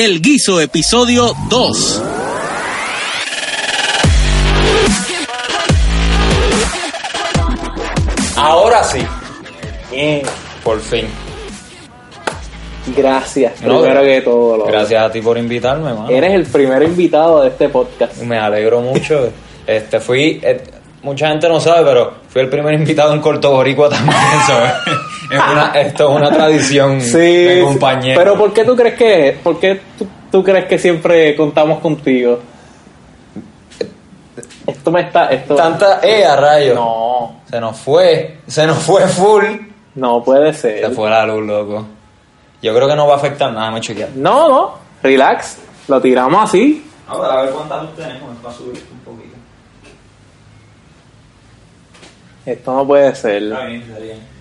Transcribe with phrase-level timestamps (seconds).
[0.00, 2.02] El Guiso, episodio 2.
[8.36, 9.00] Ahora sí,
[9.90, 10.22] Bien,
[10.62, 11.06] por fin.
[12.96, 13.60] gracias.
[13.62, 14.56] No, primero que todo.
[14.58, 14.70] loco.
[14.70, 16.08] Gracias a ti por invitarme, mano.
[16.08, 18.16] Eres el primer invitado de este podcast.
[18.22, 19.30] Me alegro mucho.
[19.66, 20.62] Este fui, eh,
[21.02, 24.72] mucha gente no sabe, pero fui el primer invitado en Corto Boricua también, ¿sabes?
[25.30, 28.18] Es una, esto es una tradición de compañero.
[28.18, 32.40] Pero ¿por qué tú crees que ¿Por qué tú, tú crees que siempre contamos contigo?
[34.66, 36.74] Esto me está esto Tanta eh a rayo.
[36.74, 39.44] No, Se nos fue, se nos fue full.
[39.94, 40.86] no puede ser.
[40.86, 41.86] Se fue la luz, loco.
[42.62, 44.10] Yo creo que no va a afectar nada, me chequear.
[44.14, 44.74] No, no.
[45.02, 45.58] Relax.
[45.88, 46.84] Lo tiramos así.
[47.06, 49.36] a ver cuántas luz tenemos para subir un poquito.
[52.44, 53.42] Esto no puede ser.
[53.42, 54.37] Está bien, está bien.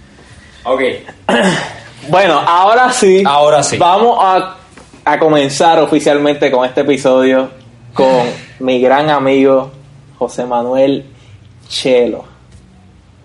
[0.68, 0.82] Ok.
[2.10, 3.22] Bueno, ahora sí.
[3.26, 3.76] Ahora sí.
[3.78, 4.56] Vamos a,
[5.04, 7.50] a comenzar oficialmente con este episodio
[7.94, 8.22] con
[8.60, 9.72] mi gran amigo
[10.18, 11.06] José Manuel
[11.68, 12.24] Chelo.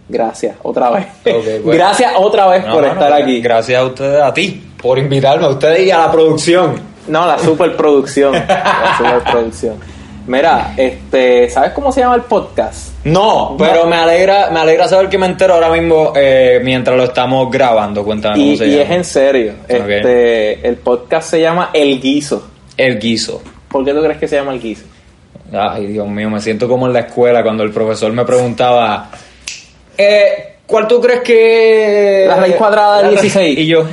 [0.09, 1.07] Gracias, otra vez.
[1.21, 1.63] Ok, bueno.
[1.79, 3.41] Gracias otra vez No, por estar pues, aquí.
[3.41, 6.81] Gracias a ustedes, a ti, por invitarme, a ustedes y a la producción.
[7.07, 8.33] No, la superproducción.
[8.49, 9.77] la superproducción.
[10.27, 12.93] Mira, este, ¿sabes cómo se llama el podcast?
[13.05, 17.05] No, pero me alegra, me alegra saber que me entero ahora mismo eh, mientras lo
[17.05, 18.05] estamos grabando.
[18.05, 18.83] Cuéntame cómo Y, se y llama.
[18.85, 19.53] es en serio.
[19.67, 22.47] Este, el podcast se llama El Guiso.
[22.77, 23.43] El guiso.
[23.69, 24.85] ¿Por qué tú crees que se llama El Guiso?
[25.53, 29.11] Ay, Dios mío, me siento como en la escuela cuando el profesor me preguntaba,
[29.99, 32.25] eh, ¿cuál tú crees que...
[32.29, 33.59] La raíz cuadrada de La ra- 16.
[33.59, 33.85] Y yo,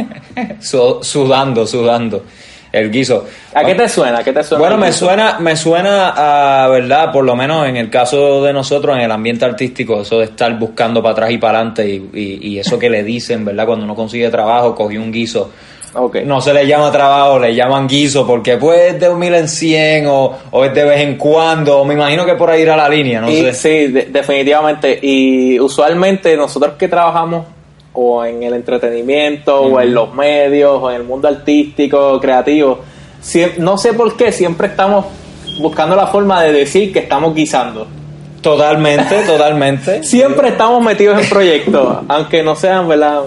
[0.60, 2.24] su- sudando, sudando.
[2.78, 3.24] El guiso.
[3.54, 4.18] ¿A qué te suena?
[4.18, 4.60] ¿A qué te suena?
[4.60, 6.10] Bueno, me suena, me suena
[6.64, 7.10] a, ¿verdad?
[7.10, 10.58] Por lo menos en el caso de nosotros, en el ambiente artístico, eso de estar
[10.58, 13.66] buscando para atrás y para adelante y, y- y eso que le dicen, ¿verdad?
[13.66, 15.50] Cuando uno consigue trabajo, cogí un guiso.
[15.98, 16.16] Ok.
[16.26, 19.48] No se le llama trabajo, le llaman guiso porque pues es de un mil en
[19.48, 21.82] cien o, o es de vez en cuando.
[21.86, 23.54] Me imagino que por ahí irá la línea, no Y- sé.
[23.54, 24.98] Sí, de- definitivamente.
[25.00, 27.46] Y usualmente nosotros que trabajamos
[27.96, 32.80] o en el entretenimiento o en los medios o en el mundo artístico, creativo,
[33.58, 35.06] no sé por qué siempre estamos
[35.60, 37.86] buscando la forma de decir que estamos guisando.
[38.42, 40.02] Totalmente, totalmente.
[40.04, 43.22] Siempre estamos metidos en proyectos, aunque no sean, ¿verdad?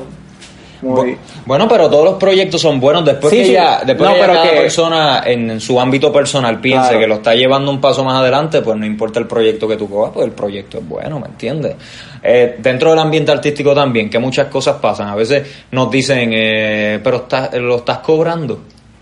[0.82, 1.18] Muy...
[1.46, 3.52] Bueno, pero todos los proyectos son buenos después Sí, que sí.
[3.54, 7.00] ya, después No, que ya cada que- persona en, en su ámbito personal piense Claro.
[7.00, 9.90] que lo está llevando un paso más adelante, pues no importa el proyecto que tú
[9.90, 11.76] cojas, pues el proyecto es bueno, ¿me entiendes?
[12.24, 15.08] Eh, dentro del ambiente artístico también, que muchas cosas pasan.
[15.10, 18.60] A veces nos dicen, eh, pero estás, lo estás cobrando.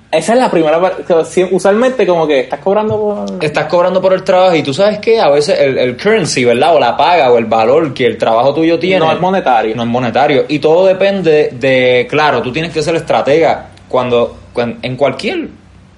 [0.09, 1.03] Esa es la primera parte.
[1.51, 3.43] Usualmente como que estás cobrando por...
[3.43, 6.75] Estás cobrando por el trabajo y tú sabes que a veces el, el currency, ¿verdad?
[6.75, 8.99] O la paga o el valor que el trabajo tuyo tiene.
[9.05, 9.75] No es monetario.
[9.75, 10.45] No es monetario.
[10.47, 15.49] Y todo depende de, claro, tú tienes que ser estratega cuando, cuan- en cualquier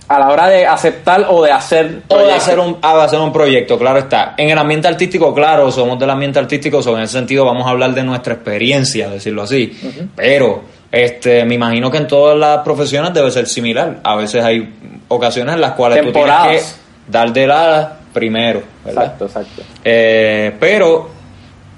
[0.08, 2.02] A la hora de aceptar o de hacer...
[2.08, 4.34] o de hacer un a hacer un proyecto, claro está.
[4.38, 7.70] En el ambiente artístico, claro, somos del ambiente artístico, so, en ese sentido vamos a
[7.70, 9.72] hablar de nuestra experiencia, decirlo así.
[10.16, 14.00] Pero este me imagino que en todas las profesiones debe ser similar.
[14.04, 14.68] A veces hay
[15.08, 16.80] ocasiones en las cuales tú tienes que Temporadas.
[17.08, 19.04] dar de la primero, ¿verdad?
[19.04, 19.62] Exacto, exacto.
[19.84, 21.10] Eh, pero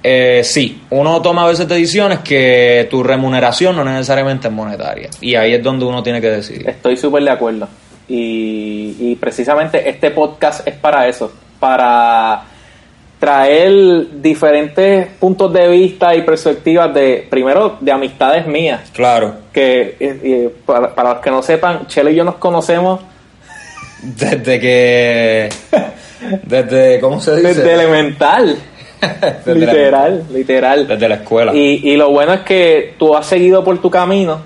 [0.03, 5.09] eh, sí, uno toma a veces decisiones que tu remuneración no necesariamente es monetaria.
[5.19, 6.67] Y ahí es donde uno tiene que decidir.
[6.69, 7.67] Estoy súper de acuerdo.
[8.07, 12.43] Y, y precisamente este podcast es para eso, para
[13.21, 19.35] traer diferentes puntos de vista y perspectivas de, primero, de amistades mías, Claro.
[19.53, 22.99] que eh, para, para los que no sepan, Chelo y yo nos conocemos
[24.03, 25.49] Desde que.
[26.43, 26.99] Desde.
[26.99, 27.47] ¿Cómo se dice?
[27.49, 28.57] desde elemental,
[29.45, 30.87] Desde la- literal, literal.
[30.87, 31.53] desde la escuela.
[31.55, 34.39] Y, y lo bueno es que tú has seguido por tu camino,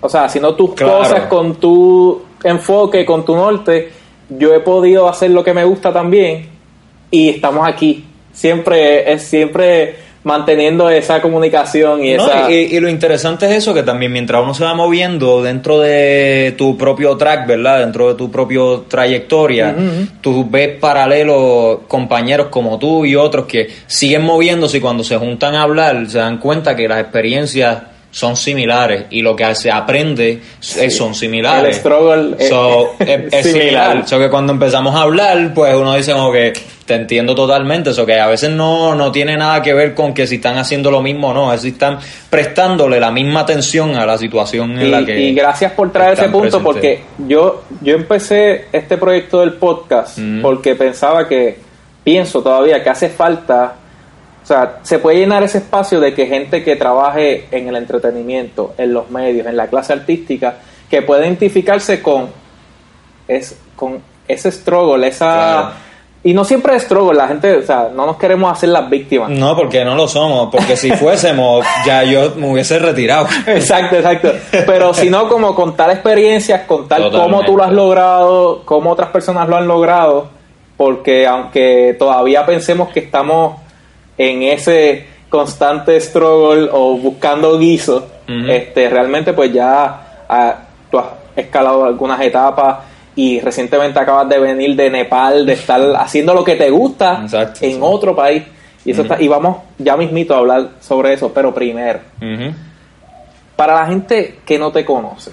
[0.00, 0.98] o sea, haciendo tus Claro.
[0.98, 3.90] cosas con tu enfoque, con tu norte.
[4.28, 6.48] Yo he podido hacer lo que me gusta también
[7.10, 8.04] y estamos aquí.
[8.32, 13.74] Siempre es siempre manteniendo esa comunicación y No, esa y, y lo interesante es eso,
[13.74, 17.80] que también mientras uno se va moviendo dentro de tu propio track, ¿verdad?
[17.80, 19.74] Dentro de tu propio trayectoria,
[20.20, 25.54] tú ves paralelos compañeros como tú y otros que siguen moviéndose y cuando se juntan
[25.54, 27.82] a hablar se dan cuenta que las experiencias
[28.12, 31.76] son similares y lo que se aprende son similares.
[31.78, 33.52] El struggle es- So, es, es similar.
[33.92, 34.08] similar.
[34.08, 36.52] So que cuando empezamos a hablar, pues uno dice como que
[36.84, 40.26] te entiendo totalmente, eso que a veces no, no tiene nada que ver con que
[40.26, 41.98] si están haciendo lo mismo o no, es si están
[42.28, 45.18] prestándole la misma atención a la situación en y, la que...
[45.18, 46.62] y gracias por traer ese punto presentes.
[46.62, 50.42] porque yo yo empecé este proyecto del podcast Mm.
[50.42, 51.56] porque pensaba que
[52.04, 53.76] pienso todavía que hace falta
[54.42, 58.74] o sea se puede llenar ese espacio de que gente que trabaje en el entretenimiento
[58.78, 60.56] en los medios en la clase artística
[60.90, 62.28] que pueda identificarse con
[63.28, 65.26] es con ese struggle, esa...
[65.26, 65.92] Claro.
[66.24, 69.28] Y no siempre es struggle, la gente, o sea, no nos queremos hacer las víctimas.
[69.30, 73.26] No, porque no lo somos, porque si fuésemos, ya yo me hubiese retirado.
[73.46, 74.32] Exacto, exacto.
[74.64, 77.46] Pero sino como contar experiencias, contar cómo Totalmente.
[77.46, 80.28] tú lo has logrado, cómo otras personas lo han logrado,
[80.76, 83.61] porque aunque todavía pensemos que estamos
[84.18, 88.06] en ese constante struggle o buscando guiso,
[88.48, 90.56] este, realmente pues ya ah,
[90.90, 91.06] tú has
[91.36, 92.78] escalado algunas etapas
[93.14, 97.60] y recientemente acabas de venir de Nepal, de estar haciendo lo que te gusta Exacto,
[97.64, 97.78] en sí.
[97.80, 98.42] otro país.
[98.84, 102.00] Y, eso está- y vamos ya mismito a hablar sobre eso, pero primero,
[103.56, 105.30] para la gente que no te conoce,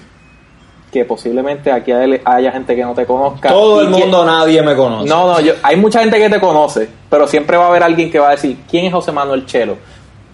[0.92, 3.48] que posiblemente aquí hay- haya gente que no te conozca.
[3.48, 5.08] Todo el que- mundo, nadie me conoce.
[5.08, 8.10] No, no, yo, hay mucha gente que te conoce, pero siempre va a haber alguien
[8.10, 9.76] que va a decir, ¿quién es José Manuel Chelo?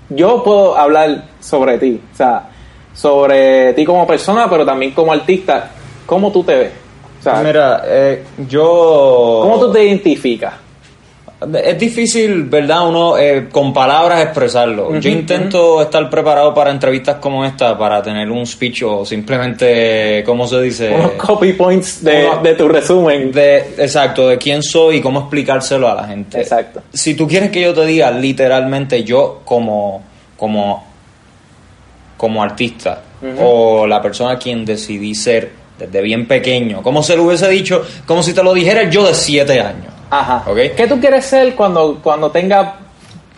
[0.08, 2.48] Yo puedo hablar sobre ti, o sea,
[2.94, 5.70] sobre ti como persona, pero también como artista,
[6.06, 6.72] ¿cómo tú te ves?
[7.20, 9.40] O sea, Mira, eh, yo...
[9.42, 10.54] ¿cómo tú te identificas?
[11.62, 12.88] Es difícil, ¿verdad?
[12.88, 14.98] Uno eh, con palabras expresarlo.
[14.98, 20.46] Yo intento estar preparado para entrevistas como esta, para tener un speech o simplemente, ¿cómo
[20.48, 20.88] se dice?
[20.94, 23.30] Unos copy points de, Uno- de tu resumen.
[23.32, 26.40] De, exacto, de quién soy y cómo explicárselo a la gente.
[26.40, 26.82] Exacto.
[26.90, 30.02] Si tú quieres que yo te diga literalmente yo como,
[30.38, 30.86] como,
[32.16, 33.02] como artista
[33.38, 37.84] o la persona a quien decidí ser desde bien pequeño, como se lo hubiese dicho,
[38.06, 39.92] como si te lo dijera yo de siete años.
[40.10, 40.44] Ajá.
[40.46, 40.56] Ok.
[40.76, 42.76] ¿Qué tú quieres ser cuando, cuando tenga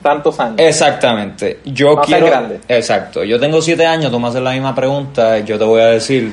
[0.03, 0.57] tantos años?
[0.59, 1.61] Exactamente.
[1.65, 2.27] Yo a ser quiero.
[2.27, 2.61] grande.
[2.69, 3.25] Exacto.
[3.25, 6.33] Yo tengo siete años, tú me haces la misma pregunta, yo te voy a decir,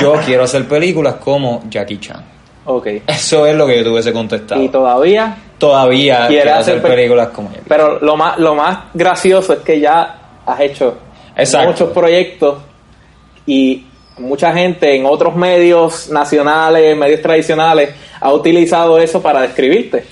[0.00, 2.22] yo quiero hacer películas como Jackie Chan.
[2.66, 2.86] Ok.
[3.06, 4.62] Eso es lo que yo te hubiese contestado.
[4.62, 7.68] Y todavía Todavía quiero hacer hacer pe- películas como Jackie Chan.
[7.68, 10.98] Pero lo más, lo más gracioso es que ya has hecho
[11.36, 11.68] Exacto.
[11.70, 12.58] muchos proyectos
[13.46, 13.86] y
[14.18, 20.04] mucha gente en otros medios nacionales, medios tradicionales, ha utilizado eso para describirte.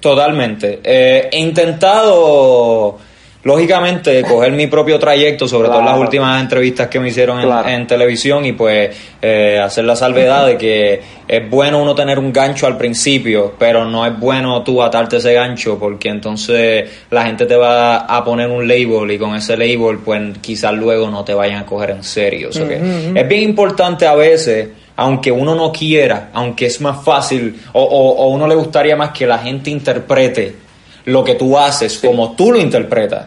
[0.00, 0.80] Totalmente.
[0.82, 2.98] Eh, he intentado,
[3.42, 7.46] lógicamente, coger mi propio trayecto, sobre todo en las últimas entrevistas que me hicieron en,
[7.46, 7.68] Claro.
[7.68, 12.32] en televisión, y pues eh, hacer la salvedad de que es bueno uno tener un
[12.32, 17.46] gancho al principio, pero no es bueno tú atarte ese gancho, porque entonces la gente
[17.46, 21.32] te va a poner un label y con ese label, pues quizás luego no te
[21.34, 22.52] vayan a coger en serio.
[22.52, 22.74] So que
[23.14, 28.16] Es bien importante a veces aunque uno no quiera, aunque es más fácil, o, o,
[28.16, 30.54] o uno le gustaría más que la gente interprete
[31.04, 33.26] lo que tú haces como tú lo interpretas.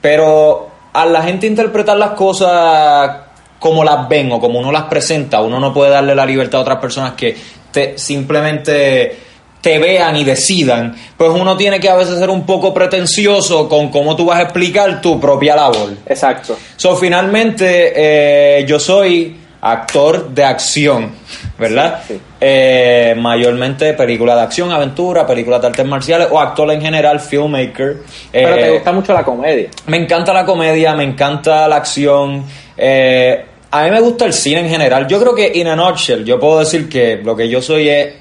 [0.00, 3.16] Pero a la gente interpretar las cosas
[3.58, 6.62] como las ven o como uno las presenta, uno no puede darle la libertad a
[6.62, 7.36] otras personas que
[7.70, 9.30] te simplemente
[9.60, 13.90] te vean y decidan, pues uno tiene que a veces ser un poco pretencioso con
[13.90, 15.90] cómo tú vas a explicar tu propia labor.
[16.06, 16.56] Exacto.
[16.76, 21.10] So, finalmente, eh, yo soy actor de acción,
[21.58, 22.00] ¿verdad?
[22.08, 22.20] Sí, sí.
[22.40, 27.96] Eh, mayormente películas de acción, aventura, películas de artes marciales o actor en general, filmmaker.
[28.32, 29.68] Pero Eh, te gusta mucho la comedia.
[29.86, 32.44] me encanta la comedia, me encanta la acción.
[32.82, 35.06] eh, a mí me gusta el cine en general.
[35.06, 38.14] Yo creo que, in a nutshell, yo puedo decir que lo que yo soy es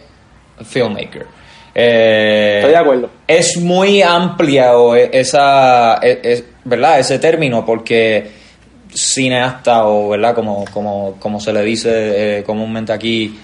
[0.67, 1.25] filmmaker.
[1.73, 3.09] Eh, Estoy de acuerdo.
[3.25, 8.29] es muy amplia o e- esa e- es- verdad ese término porque
[8.93, 13.39] cineasta o verdad como como como se le dice eh, comúnmente aquí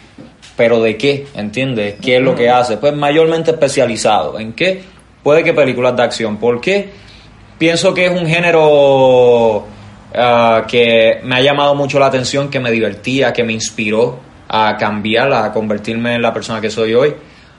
[0.56, 4.40] pero de qué entiendes qué es lo que hace pues mayormente especializado.
[4.40, 4.82] En qué
[5.24, 6.38] puede que películas de acción.
[6.38, 6.90] ¿por qué?
[7.58, 9.66] pienso que es un género
[10.14, 14.78] ah, que me ha llamado mucho la atención que me divertía que me inspiró a
[14.78, 17.16] cambiar a convertirme en la persona que soy hoy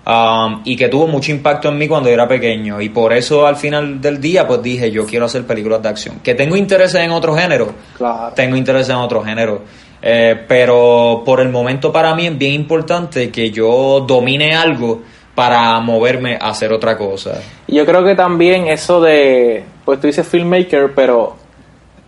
[0.06, 2.80] Um, y que tuvo mucho impacto en mí cuando yo era pequeño.
[2.80, 6.20] Y por eso al final del día pues dije yo quiero hacer películas de acción.
[6.22, 7.74] Que tengo intereses en otro género.
[7.96, 8.32] Claro.
[8.34, 9.62] tengo interés en otro género.
[10.00, 15.02] Eh, pero por el momento para mí es bien importante que yo domine algo
[15.34, 17.40] para moverme a hacer otra cosa.
[17.66, 21.36] Yo creo que también eso de, pues tú dices filmmaker, pero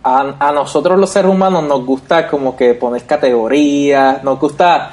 [0.03, 4.91] a, a nosotros los seres humanos nos gusta como que poner categorías, nos gusta,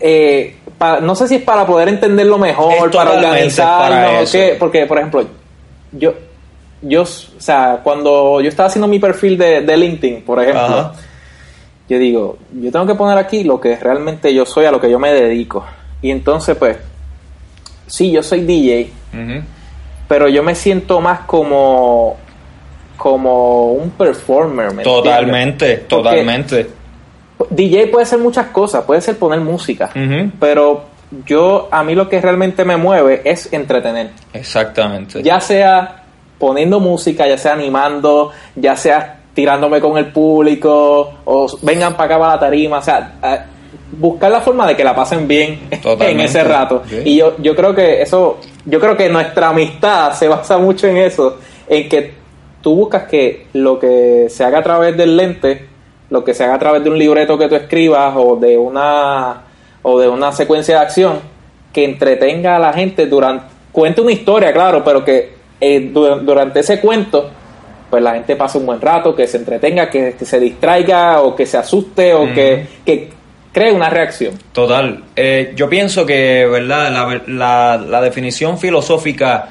[0.00, 0.56] eh,
[1.02, 5.26] no sé si es para poder entenderlo mejor, Es para organizarnos, para porque por ejemplo,
[5.92, 6.14] yo,
[6.80, 10.92] yo, o sea, cuando yo estaba haciendo mi perfil de, de LinkedIn, por ejemplo, Ajá.
[11.88, 14.90] yo digo, yo tengo que poner aquí lo que realmente yo soy, a lo que
[14.90, 15.64] yo me dedico.
[16.00, 16.78] Y entonces, pues,
[17.86, 18.90] sí, yo soy DJ,
[20.08, 22.16] pero yo me siento más como
[22.96, 25.88] como un performer ¿me totalmente entiendes?
[25.88, 26.79] Totalmente
[27.48, 29.90] DJ puede ser muchas cosas puede ser poner música
[30.38, 30.84] pero
[31.26, 34.10] yo a mí lo que realmente me mueve es entretener.
[34.32, 35.22] Exactamente.
[35.22, 36.02] Ya sea
[36.38, 42.18] poniendo música ya sea animando ya sea tirándome con el público o vengan para acá
[42.18, 43.44] para la tarima o sea a-
[43.92, 46.82] buscar la forma de que la pasen bien en ese rato.
[47.04, 50.96] Y yo, yo creo que eso, yo creo que nuestra amistad se basa mucho en
[50.98, 52.14] eso, en que
[52.62, 55.66] tú buscas que lo que se haga a través del lente,
[56.10, 59.42] lo que se haga a través de un libreto que tú escribas o de una
[59.82, 61.20] o de una secuencia de acción
[61.72, 66.60] que entretenga a la gente durante cuente una historia, claro, pero que eh, du- durante
[66.60, 67.30] ese cuento
[67.88, 71.34] pues la gente pase un buen rato, que se entretenga, que, que se distraiga o
[71.34, 73.10] que se asuste o que, que
[73.52, 74.34] cree una reacción.
[74.52, 75.02] Total.
[75.16, 76.92] Eh, yo pienso que, ¿verdad?
[76.92, 79.48] La, la, la definición filosófica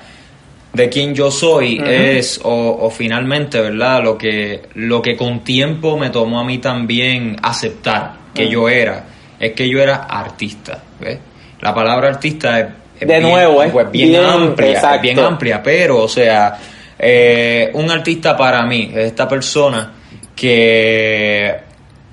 [0.74, 4.04] de quién yo soy es, o, o finalmente, ¿verdad?
[4.04, 9.06] Lo que, lo que con tiempo me tomó a mí también aceptar que yo era,
[9.40, 11.18] es que yo era artista, ¿ves?
[11.62, 12.66] La palabra artista es,
[13.00, 16.58] es De bien, nuevo, es pues bien, bien- amplia, es bien amplia, pero, o sea,
[16.98, 19.94] eh, un artista para mí es esta persona
[20.36, 21.56] que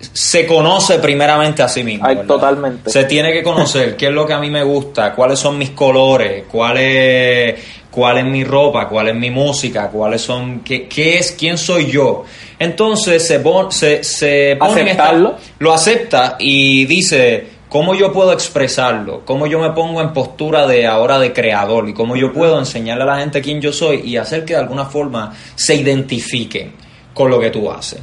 [0.01, 2.07] se conoce primeramente a sí mismo.
[2.27, 2.91] Totalmente.
[2.91, 5.71] Se tiene que conocer qué es lo que a mí me gusta, cuáles son mis
[5.71, 7.55] colores, cuál es,
[7.97, 11.87] cuál es mi ropa, cuál es mi música, cuáles son, qué, qué es, quién soy
[11.91, 12.25] yo.
[12.59, 15.37] Entonces se, pon- se, se pone en esta- Aceptarlo.
[15.61, 20.87] lo acepta y dice cómo yo puedo expresarlo, cómo yo me pongo en postura de
[20.87, 24.19] ahora de creador y cómo yo puedo enseñarle a la gente quién yo soy y
[24.19, 26.73] hacer que de alguna forma se identifiquen
[27.15, 28.01] con lo que tú haces.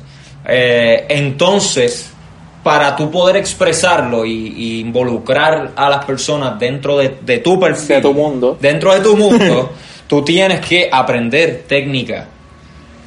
[0.47, 2.12] Eh, entonces,
[2.63, 7.88] para tú poder expresarlo y, y involucrar a las personas dentro de, de tu perfil,
[7.98, 8.58] De tu mundo.
[8.60, 9.72] dentro de tu mundo,
[10.08, 12.25] tú tienes que aprender técnica,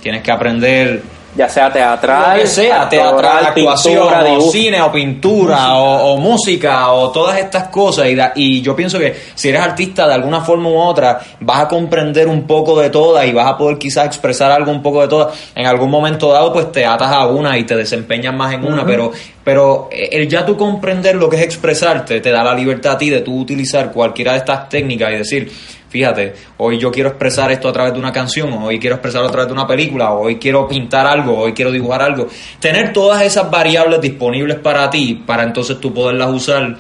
[0.02, 1.02] tienes que aprender
[1.36, 4.50] Ya sea teatral, que sea, actoral, teatral, actuación, pintura, o dibujo.
[4.52, 8.06] cine, o pintura, o, o música, o todas estas cosas.
[8.08, 11.60] Y, da- y yo pienso que si eres artista de alguna forma u otra, vas
[11.60, 15.02] a comprender un poco de todas y vas a poder quizás expresar algo un poco
[15.02, 15.36] de todas.
[15.54, 18.86] En algún momento dado, pues te atas a una y te desempeñas más en una,
[18.86, 19.12] pero,
[19.44, 23.10] pero el ya tú comprender lo que es expresarte te da la libertad a ti
[23.10, 25.52] de tú utilizar cualquiera de estas técnicas y decir,
[25.96, 29.30] fíjate, hoy yo quiero expresar esto a través de una canción, hoy quiero expresarlo a
[29.30, 32.28] través de una película, hoy quiero pintar algo, hoy quiero dibujar algo.
[32.60, 36.76] Tener todas esas variables disponibles para ti, para entonces tú poderlas usar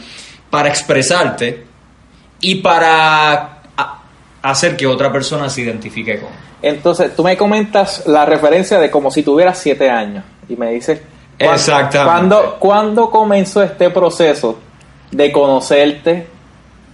[0.50, 1.64] para expresarte
[2.40, 3.62] y para
[4.42, 6.28] hacer que otra persona se identifique con.
[6.62, 11.00] Entonces, tú me comentas la referencia de como si tuvieras siete años y me dices...
[11.38, 12.10] ¿cuán- Exactamente.
[12.10, 14.58] ¿cuándo, ¿Cuándo comenzó este proceso
[15.10, 16.26] de conocerte,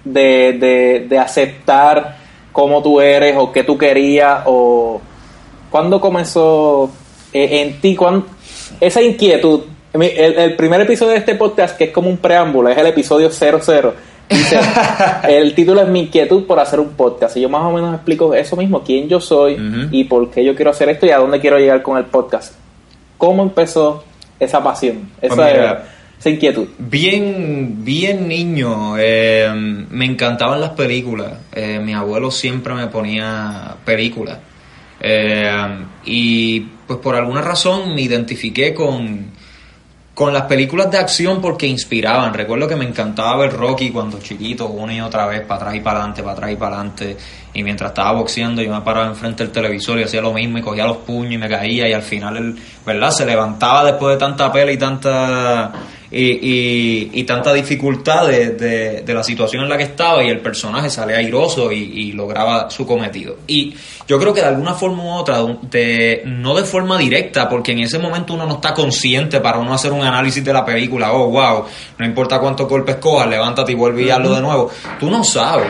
[0.05, 2.17] de, de, de aceptar
[2.53, 4.43] cómo tú eres o qué tú querías?
[4.47, 5.01] o
[5.71, 6.91] ¿Cuándo comenzó
[7.33, 8.25] eh, en ti cuán-
[8.81, 9.63] esa inquietud?
[9.95, 10.05] El,
[10.39, 13.95] el primer episodio de este podcast, que es como un preámbulo, es el episodio 00.
[14.29, 14.59] Dice,
[15.29, 17.37] el título es Mi inquietud por hacer un podcast.
[17.37, 19.59] Y yo más o menos explico eso mismo, quién yo soy
[19.91, 22.55] y por qué yo quiero hacer esto y a dónde quiero llegar con el podcast.
[23.19, 24.03] ¿Cómo empezó
[24.41, 25.85] esa pasión, esa, Pues mira,
[26.23, 26.69] esa inquietud?
[26.79, 29.51] Bien, bien niño, eh,
[29.91, 31.33] me encantaban las películas.
[31.51, 34.39] Eh, mi abuelo siempre me ponía películas.
[35.01, 39.33] Eh, y pues por alguna razón me identifiqué con,
[40.15, 42.33] con las películas de acción porque inspiraban.
[42.33, 45.81] Recuerdo que me encantaba ver Rocky cuando chiquito, una y otra vez, para atrás y
[45.81, 47.17] para adelante, para atrás y para adelante.
[47.53, 50.63] Y mientras estaba boxeando, yo me paraba enfrente del televisor y hacía lo mismo y
[50.63, 51.89] cogía los puños y me caía.
[51.89, 53.11] Y al final, él, ¿verdad?
[53.11, 55.73] Se levantaba después de tanta pelea y tanta.
[56.15, 60.29] Y, y, y tanta dificultad de, de- de la situación en la que estaba y
[60.29, 63.37] el personaje salía airoso y, y lograba su cometido.
[63.47, 63.75] Y
[64.07, 67.79] yo creo que de alguna forma u otra, de, no de forma directa, porque en
[67.81, 71.31] ese momento uno no está consciente para uno hacer un análisis de la película, oh,
[71.31, 71.65] wow,
[71.97, 74.71] no importa cuántos golpes cojas, levántate y vuelve y hazlo de nuevo.
[75.01, 75.69] Tú no sabes.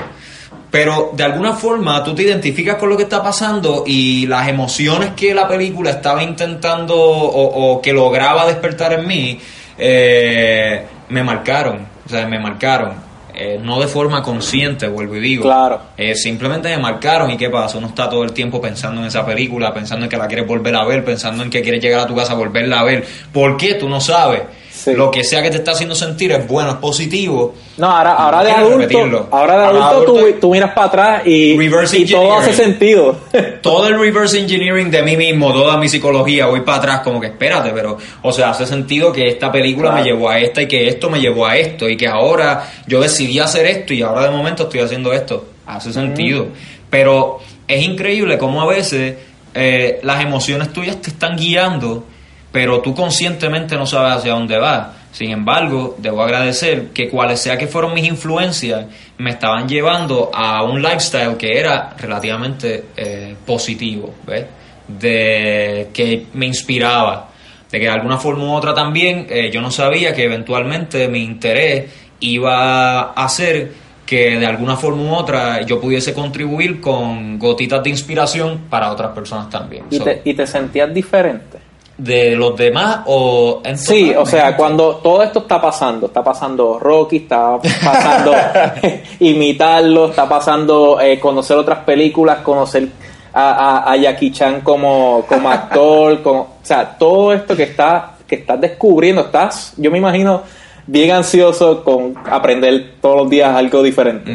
[0.72, 5.11] Pero de alguna forma tú te identificas con lo que está pasando y las emociones
[5.14, 9.38] que la película estaba intentando o, o que lograba despertar en mí
[9.79, 13.12] eh, me marcaron, o sea, me marcaron.
[13.35, 15.45] Eh, no de forma consciente, vuelvo y digo.
[15.45, 15.81] Claro.
[15.97, 19.25] Eh, simplemente me marcaron y qué pasa, uno está todo el tiempo pensando en esa
[19.25, 22.07] película, pensando en que la quieres volver a ver, pensando en que quieres llegar a
[22.07, 23.07] tu casa a volverla a ver.
[23.33, 23.75] ¿Por qué?
[23.75, 24.43] Tú no sabes.
[24.85, 24.95] Sí.
[24.95, 27.55] Lo que sea que te está haciendo sentir es bueno, es positivo.
[27.77, 31.23] No, ahora, ahora de adulto, ahora de Ahora adulto, tú, adulto- tú miras para atrás
[31.27, 33.17] y, y todo hace sentido.
[33.62, 37.29] todo el reverse engineering de mí mismo, toda mi psicología, voy para atrás como que
[37.29, 40.05] espérate, pero, o sea, hace sentido que esta película Claro.
[40.05, 43.01] me llevó a esta y que esto me llevó a esto y que ahora yo
[43.01, 45.45] decidí hacer esto y ahora de momento estoy haciendo esto.
[45.65, 46.49] Hace sentido.
[46.91, 49.15] Pero es increíble cómo a veces
[49.55, 52.05] eh, las emociones tuyas te están guiando,
[52.52, 54.88] pero tú conscientemente no sabes hacia dónde vas.
[55.11, 58.87] Sin embargo, debo agradecer que cuales sea que fueron mis influencias,
[59.18, 64.47] me estaban llevando a un lifestyle que era relativamente eh, positivo, ¿ves?
[64.88, 67.28] De, que me inspiraba.
[67.71, 71.23] de que de alguna forma u otra también eh, yo no sabía que eventualmente mi
[71.23, 71.90] interés
[72.21, 73.73] iba a hacer
[74.04, 79.12] que de alguna forma u otra yo pudiese contribuir con gotitas de inspiración para otras
[79.12, 79.85] personas también.
[79.90, 81.62] ¿Y, So, te, y te sentías diferente?
[82.02, 86.78] De los demás o en Sí, o sea, cuando todo esto está pasando, está pasando
[86.78, 88.32] Rocky, está pasando
[89.21, 92.88] imitarlo, está pasando eh, conocer otras películas, conocer
[93.32, 93.50] a,
[93.85, 98.37] a- a Jackie Chan como, como actor, como, o sea, todo esto que está que
[98.37, 100.42] estás descubriendo, estás, yo me imagino,
[100.87, 104.32] bien ansioso con aprender todos los días algo diferente.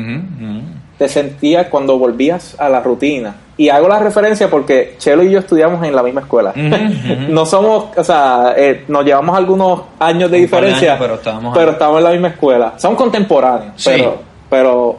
[0.97, 3.35] Te sentías cuando volvías a la rutina.
[3.55, 6.53] Y hago la referencia porque Chelo y yo estudiamos en la misma escuela.
[7.29, 11.71] No somos, o sea, eh, nos llevamos algunos años de Un diferencia, pero estábamos pero
[11.71, 12.73] estamos en la misma escuela.
[12.77, 13.91] Somos contemporáneos, Sí.
[13.91, 14.17] pero,
[14.49, 14.95] pero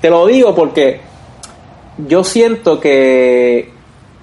[0.00, 1.00] te lo digo porque
[2.06, 3.70] yo siento que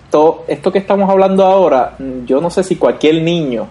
[0.10, 1.94] todo esto que estamos hablando ahora,
[2.26, 3.68] yo no sé si cualquier niño,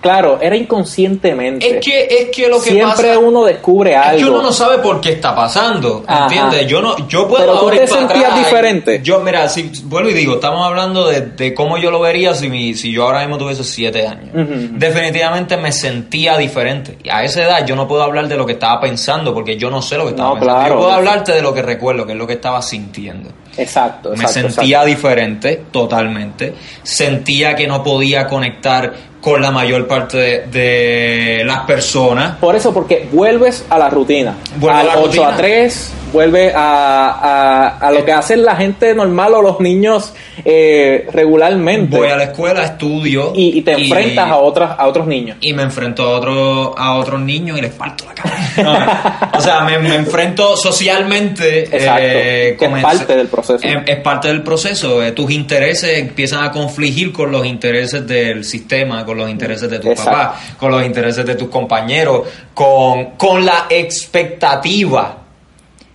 [0.00, 1.76] claro, era inconscientemente.
[1.78, 4.16] Es que, es que lo que Siempre pasa uno descubre algo.
[4.18, 6.24] es que uno no sabe por qué está pasando, Ajá.
[6.24, 6.66] ¿entiendes?
[6.66, 9.00] Yo no, yo puedo Pero tú te sentías diferente.
[9.02, 12.48] Yo, mira, si vuelvo y digo, estamos hablando de, de cómo yo lo vería si
[12.48, 14.30] mi, si yo ahora mismo tuviese siete años.
[14.72, 16.98] Definitivamente me sentía diferente.
[17.02, 19.70] Y a esa edad yo no puedo hablar de lo que estaba pensando, porque yo
[19.70, 20.58] no sé lo que estaba No, pensando.
[20.60, 20.74] claro.
[20.74, 23.30] Yo puedo hablarte de lo que recuerdo, que es lo que estaba sintiendo.
[23.56, 24.86] Exacto, Me exacto, sentía exacto.
[24.86, 26.54] diferente, totalmente.
[26.82, 32.36] Sentía que no podía conectar con la mayor parte de, de las personas.
[32.36, 34.34] Por eso, porque vuelves a la rutina.
[34.56, 35.28] Vuelvo a al la 8 rutina.
[35.28, 40.12] a 3, vuelve a, a, a lo que hacen la gente normal o los niños
[40.44, 41.96] eh, regularmente.
[41.96, 43.32] Voy a la escuela, estudio.
[43.34, 45.36] y, y te enfrentas a, otras, a otros niños.
[45.40, 49.30] y me enfrento a otros a otros niños y les parto la cara.
[49.38, 51.64] o sea, me, me enfrento socialmente.
[51.64, 53.66] Exacto, eh, es parte del proceso.
[53.66, 55.02] Es, es parte del proceso.
[55.02, 59.78] eh, tus intereses empiezan a confligir con los intereses del sistema, con los intereses de
[59.78, 60.10] tus Exacto.
[60.10, 62.22] papás, con los intereses de tus compañeros,
[62.54, 65.17] con, con la expectativa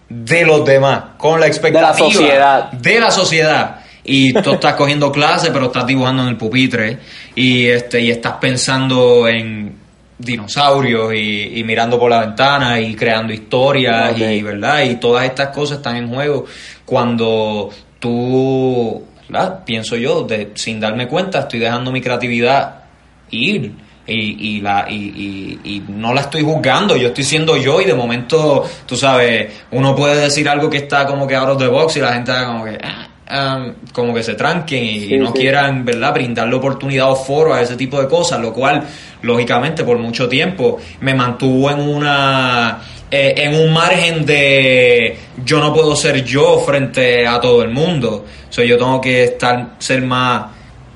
[0.10, 2.72] de los demás, con la expectativa sociedad.
[2.72, 3.80] de la sociedad.
[4.06, 7.00] Y tú estás cogiendo clases, pero estás dibujando en el pupitre
[7.36, 9.78] y este y estás pensando en
[10.18, 15.50] dinosaurios y, y mirando por la ventana y creando historias y verdad y todas estas
[15.50, 16.46] cosas están en juego
[16.86, 19.64] cuando tú ¿verdad?
[19.66, 22.84] pienso yo de, sin darme cuenta estoy dejando mi creatividad
[23.32, 23.74] ir
[24.06, 27.86] y, y la y, y- y no la estoy juzgando yo estoy siendo yo y
[27.86, 31.68] de momento tú sabes uno puede decir algo que está como que out of the
[31.68, 35.28] box y la gente como que ah, ah, como que se tranquen y, Sí, no
[35.28, 35.40] sí.
[35.40, 38.84] quieran verdad brindar oportunidad o foro a ese tipo de cosas lo cual
[39.22, 45.74] lógicamente por mucho tiempo me mantuvo en una eh, en un margen de yo no
[45.74, 50.02] puedo ser yo frente a todo el mundo o sea, yo tengo que estar ser
[50.02, 50.46] más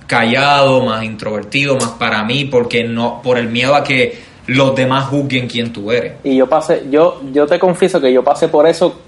[0.07, 4.17] callado, más introvertido, más para mí, porque no, por el miedo a que
[4.47, 6.13] los demás juzguen quién tú eres.
[6.23, 8.99] Y yo pasé, yo, yo te confieso que yo pasé por eso,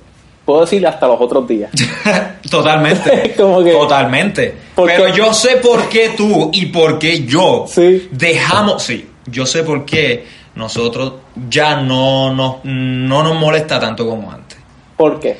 [0.45, 1.71] puedo decir hasta los otros días.
[2.49, 3.33] Totalmente.
[3.37, 4.53] Como que- Totalmente.
[4.75, 8.09] Porque- Pero yo sé por qué tú y por qué yo Sí.
[8.11, 11.13] dejamos, sí, yo sé por qué nosotros
[11.49, 14.57] ya no nos, no nos molesta tanto como antes.
[14.97, 15.37] ¿Por qué?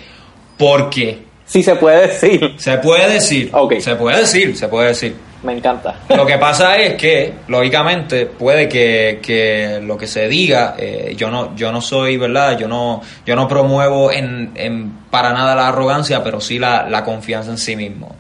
[0.58, 2.54] Porque Si se puede decir.
[2.58, 3.80] se puede decir, Ok.
[3.80, 5.16] se puede decir, se puede decir.
[5.44, 5.96] Me encanta.
[6.10, 11.30] Lo que pasa es que, lógicamente, puede que, que lo que se diga, eh, yo
[11.32, 12.58] no, yo no soy, ¿verdad?
[12.60, 17.04] Yo no, yo no promuevo en, en para nada la arrogancia, pero sí la, la
[17.06, 18.16] confianza en sí mismo.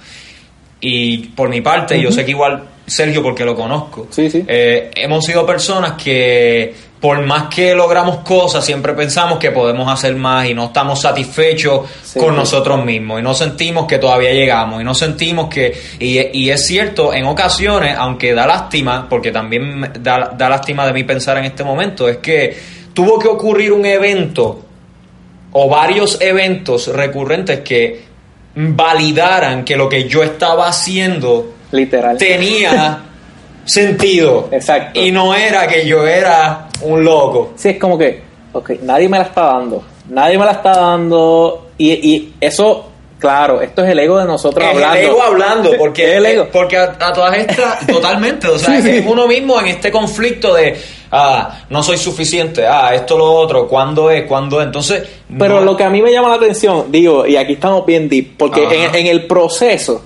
[0.81, 4.43] Y por mi parte, yo sé que igual Sergio, porque lo conozco, Sí, sí.
[4.47, 10.15] eh, hemos sido personas que por más que logramos cosas, siempre pensamos que podemos hacer
[10.15, 12.35] más y no estamos satisfechos Sí, con sí.
[12.35, 15.79] nosotros mismos y no sentimos que todavía llegamos y no sentimos que...
[15.99, 20.91] Y, y es cierto, en ocasiones, aunque da lástima, porque también da, da lástima de
[20.93, 22.57] mí pensar en este momento, es que
[22.93, 24.65] tuvo que ocurrir un evento
[25.53, 28.03] o varios eventos recurrentes que
[28.55, 32.17] validaran que lo que yo estaba haciendo Literal.
[32.17, 33.03] tenía
[33.65, 34.49] sentido.
[34.51, 34.99] Exacto.
[34.99, 37.51] Y no era que yo era un loco.
[37.55, 38.21] Sí, es como que,
[38.53, 39.83] ok, nadie me la está dando.
[40.09, 41.67] Nadie me la está dando.
[41.77, 42.85] Y, y eso,
[43.19, 44.97] claro, esto es el ego de nosotros Es hablando.
[44.99, 46.47] el ego hablando, porque, el ego.
[46.51, 48.97] porque a, a todas estas, totalmente, o sea, Sí, sí.
[48.97, 50.75] es uno mismo en este conflicto de,
[51.11, 54.23] ah, no soy suficiente, ah, esto, lo otro, ¿cuándo es?
[54.25, 54.65] ¿Cuándo es?
[54.65, 57.85] Entonces, Pero no- lo que a mí me llama la atención, digo, y aquí estamos
[57.85, 60.03] bien deep, porque en, en el proceso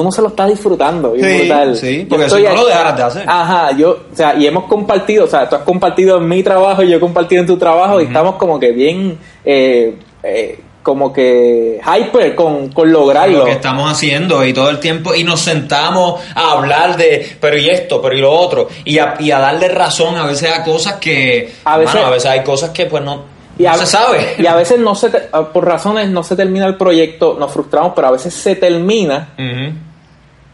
[0.00, 1.14] uno se lo está disfrutando.
[1.16, 1.76] Sí, brutal.
[1.76, 3.24] sí, porque si no lo dejaras de hacer.
[3.26, 6.82] Ajá, yo, o sea, y hemos compartido, o sea, tú has compartido en mi trabajo
[6.82, 11.12] y yo he compartido en tu trabajo y estamos como que bien, eh, eh, como
[11.12, 13.38] que hyper con, con lograrlo.
[13.38, 17.58] lo que estamos haciendo y todo el tiempo y nos sentamos a hablar de pero
[17.58, 20.62] y esto, pero y lo otro y a, y a darle razón a veces a
[20.62, 23.22] cosas que A veces- mano, a veces hay cosas que pues no,
[23.58, 24.34] Y no a, se sabe.
[24.38, 27.92] y a veces no se te- por razones no se termina el proyecto, nos frustramos,
[27.94, 29.30] pero a veces se termina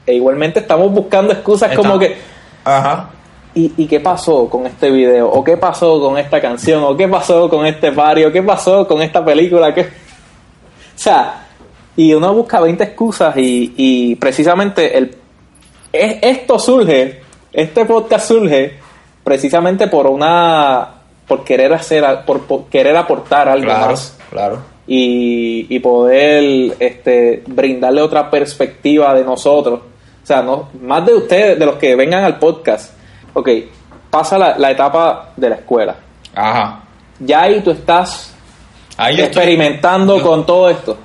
[0.04, 2.16] e igualmente estamos buscando excusas Está- como que
[2.64, 3.10] Ajá.
[3.54, 5.28] ¿y, ¿y qué pasó con este video?
[5.30, 6.82] ¿O qué pasó con esta canción?
[6.84, 8.30] ¿O qué pasó con este barrio?
[8.32, 9.74] ¿Qué pasó con esta película?
[9.74, 9.80] ¿Qué?
[9.82, 9.86] O
[10.94, 11.46] sea,
[11.96, 15.16] y uno busca 20 excusas y, y precisamente el,
[15.92, 17.20] es- esto surge,
[17.52, 18.78] este podcast surge
[19.24, 20.88] precisamente por una,
[21.26, 24.58] por querer hacer, por, por querer aportar algo Claro, más claro.
[24.86, 29.80] y, y poder este, brindarle otra perspectiva de nosotros.
[30.22, 32.92] O sea, no, más de ustedes, de los que vengan al podcast.
[33.34, 33.48] Ok,
[34.10, 35.96] pasa la, la etapa de la escuela.
[36.34, 36.82] Ajá.
[37.18, 38.34] Ya ahí tú estás
[38.96, 40.96] Ahí yo estoy- experimentando yo- con todo esto.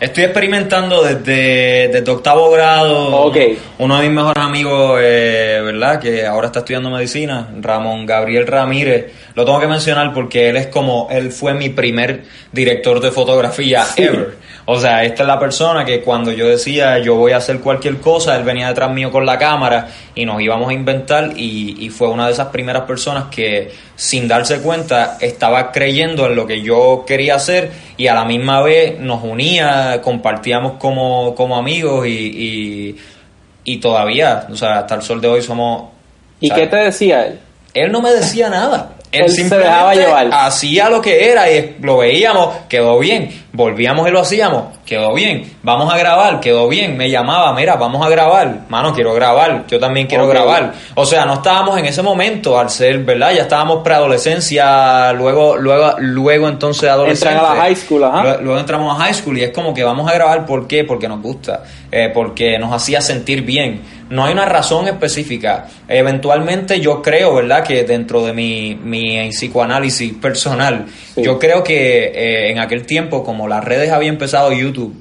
[0.00, 3.16] Estoy experimentando desde, desde octavo grado.
[3.22, 3.36] Ok.
[3.78, 6.00] Uno de mis mejores amigos, eh, ¿verdad?
[6.00, 9.12] Que ahora está estudiando medicina, Ramón Gabriel Ramírez.
[9.34, 13.84] Lo tengo que mencionar porque él es como, él fue mi primer director de fotografía
[13.84, 14.02] Sí.
[14.02, 14.34] ever.
[14.66, 17.98] O sea, esta es la persona que cuando yo decía yo voy a hacer cualquier
[17.98, 21.90] cosa, él venía detrás mío con la cámara y nos íbamos a inventar y, y
[21.90, 26.62] fue una de esas primeras personas que sin darse cuenta estaba creyendo en lo que
[26.62, 32.10] yo quería hacer y a la misma vez nos unía, compartíamos como, como amigos y,
[32.10, 32.96] y,
[33.64, 35.90] y todavía, o sea, hasta el sol de hoy somos...
[36.40, 37.38] ¿Y qué te decía él?
[37.74, 38.90] él no me decía nada.
[39.12, 40.30] Él, Él se simplemente dejaba llevar.
[40.32, 43.43] hacía lo que era y lo veíamos, quedó bien.
[43.56, 45.48] Volvíamos y lo hacíamos, quedó bien.
[45.62, 46.96] Vamos a grabar, quedó bien.
[46.96, 48.62] Me llamaba, mira, vamos a grabar.
[48.68, 49.64] Mano, quiero grabar.
[49.68, 50.74] Yo también quiero grabar.
[50.96, 53.30] O sea, no estábamos en ese momento al ser, ¿verdad?
[53.32, 57.32] Ya estábamos preadolescencia, luego, luego, luego entonces adolescente.
[57.34, 58.22] Entran a la high school, ajá.
[58.24, 60.82] Luego, luego entramos a high school y es como que vamos a grabar, ¿por qué?
[60.82, 61.62] Porque nos gusta,
[61.92, 63.82] eh, porque nos hacía sentir bien.
[64.10, 65.66] No hay una razón específica.
[65.88, 67.64] Eventualmente yo creo, ¿verdad?
[67.64, 71.22] Que dentro de mi, mi psicoanálisis personal, Sí.
[71.22, 74.94] yo creo que eh, en aquel tiempo, como las redes había empezado YouTube,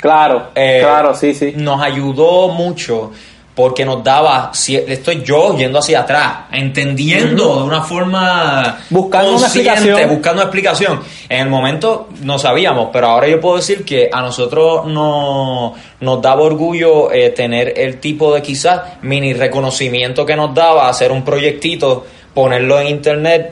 [0.00, 1.54] Claro, eh, claro, sí, sí.
[1.56, 3.10] nos ayudó mucho
[3.56, 9.40] porque nos daba, si- estoy yo yendo hacia atrás, entendiendo de una forma Buscando una
[9.40, 10.08] consciente, explicación.
[10.10, 11.00] buscando una explicación.
[11.28, 16.22] En el momento no sabíamos, pero ahora yo puedo decir que a nosotros no, nos
[16.22, 21.24] daba orgullo eh, tener el tipo de quizás mini reconocimiento que nos daba hacer un
[21.24, 23.50] proyectito, ponerlo en internet,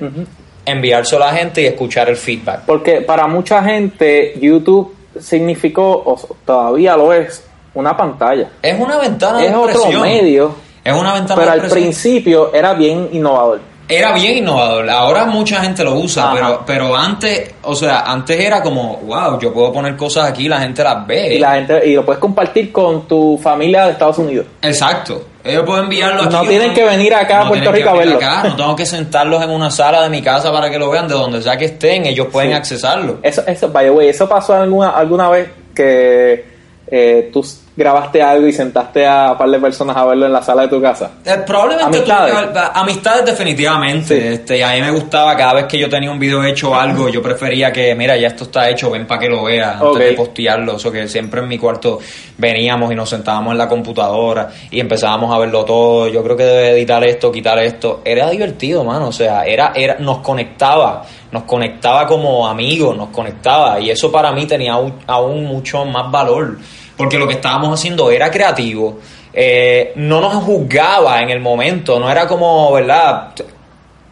[0.67, 2.63] enviárselo a la gente y escuchar el feedback.
[2.67, 7.43] Porque para mucha gente YouTube significó, o todavía lo es,
[7.75, 8.51] una pantalla.
[8.61, 12.75] Es una ventana de Es otro medio, Es una ventana pero de al principio era
[12.75, 13.61] bien innovador.
[13.89, 14.91] Era bien innovador.
[14.91, 16.35] Ahora mucha gente lo usa, Ajá.
[16.35, 20.59] pero, pero antes, o sea, antes era como, wow, yo puedo poner cosas aquí, la
[20.61, 21.35] gente las ve.
[21.37, 24.47] Y la gente y lo puedes compartir con tu familia de Estados Unidos.
[24.63, 25.27] Exacto.
[25.45, 26.33] Ellos pueden enviarlo aquí.
[26.35, 28.17] No tienen que venir acá a no Puerto Rico a verlo.
[28.17, 31.07] acá, no tengo que sentarlos en una sala de mi casa para que lo vean,
[31.07, 32.57] de donde sea que estén, ellos pueden Sí.
[32.57, 33.19] accesarlo.
[33.23, 36.45] Eso, eso, by the way, eso pasó alguna, alguna vez que
[36.89, 37.47] eh, tú
[37.77, 40.69] grabaste algo y sentaste a un par de personas a verlo en la sala de
[40.69, 41.11] tu casa.
[41.25, 42.35] Eh, probablemente Amistades.
[42.73, 44.21] amistades definitivamente.
[44.21, 44.27] Sí.
[44.35, 46.75] Este, y a mí me gustaba cada vez que yo tenía un video hecho o
[46.75, 49.99] algo, yo prefería que, mira, ya esto está hecho, ven para que lo veas antes
[49.99, 50.77] de postearlo.
[50.77, 51.99] Eso que siempre en mi cuarto
[52.39, 56.09] veníamos y nos sentábamos en la computadora y empezábamos a verlo todo.
[56.09, 58.01] Yo creo que debe editar esto, quitar esto.
[58.05, 59.09] Era divertido, mano.
[59.09, 63.79] O sea, era, era, nos conectaba, nos conectaba como amigos, nos conectaba.
[63.81, 66.57] Y eso para mí tenía aún, aún mucho más valor.
[66.97, 68.99] Porque lo que estábamos haciendo era creativo.
[69.33, 73.33] Eh, no nos juzgaba en el momento, no era como, ¿verdad?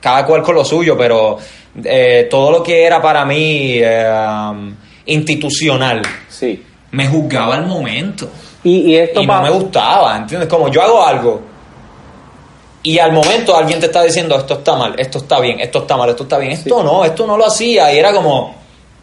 [0.00, 1.38] Cada cual con lo suyo, pero
[1.82, 4.52] eh, todo lo que era para mí eh,
[5.06, 6.62] institucional Sí.
[6.90, 8.28] me juzgaba al momento
[8.62, 10.48] Y, y esto y no me gustaba, ¿entiendes?
[10.48, 11.40] Como yo hago algo
[12.82, 15.96] y al momento alguien te está diciendo esto está mal, esto está bien, esto está
[15.96, 18.54] mal, esto está bien, esto no, esto no lo hacía y era como,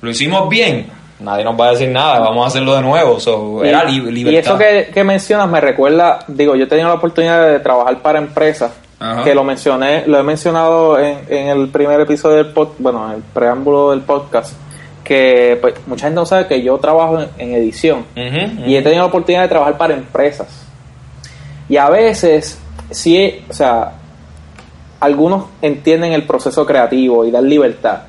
[0.01, 0.87] lo hicimos bien,
[1.21, 3.97] nadie nos va a decir nada, vamos a hacerlo de nuevo, so, y- era li-
[3.97, 4.39] y libertad.
[4.39, 8.19] eso que, que mencionas me recuerda, digo, yo he tenido la oportunidad de trabajar para
[8.19, 9.23] empresas, Ajá.
[9.23, 13.15] que lo mencioné, lo he mencionado en, en el primer episodio del podcast, bueno, en
[13.17, 14.53] el preámbulo del podcast,
[15.03, 19.01] que pues mucha gente no sabe que yo trabajo en, en edición y he tenido
[19.01, 20.47] la oportunidad de trabajar para empresas.
[21.67, 22.59] Y a veces,
[22.91, 23.93] sí, o sea,
[24.99, 28.01] algunos entienden el proceso creativo y dan libertad.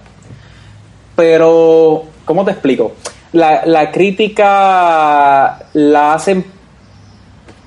[1.17, 2.93] Pero, ¿cómo te explico?
[3.33, 6.45] La, la crítica la hacen.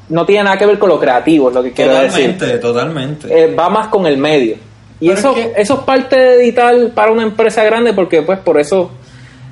[0.10, 2.34] No tiene nada que ver con lo creativo, es lo que quiero decir.
[2.34, 3.44] Totalmente, totalmente.
[3.44, 4.56] Eh, va más con el medio.
[5.00, 8.22] Y Pero eso, es que- eso es parte de editar para una empresa grande porque
[8.22, 8.92] pues por eso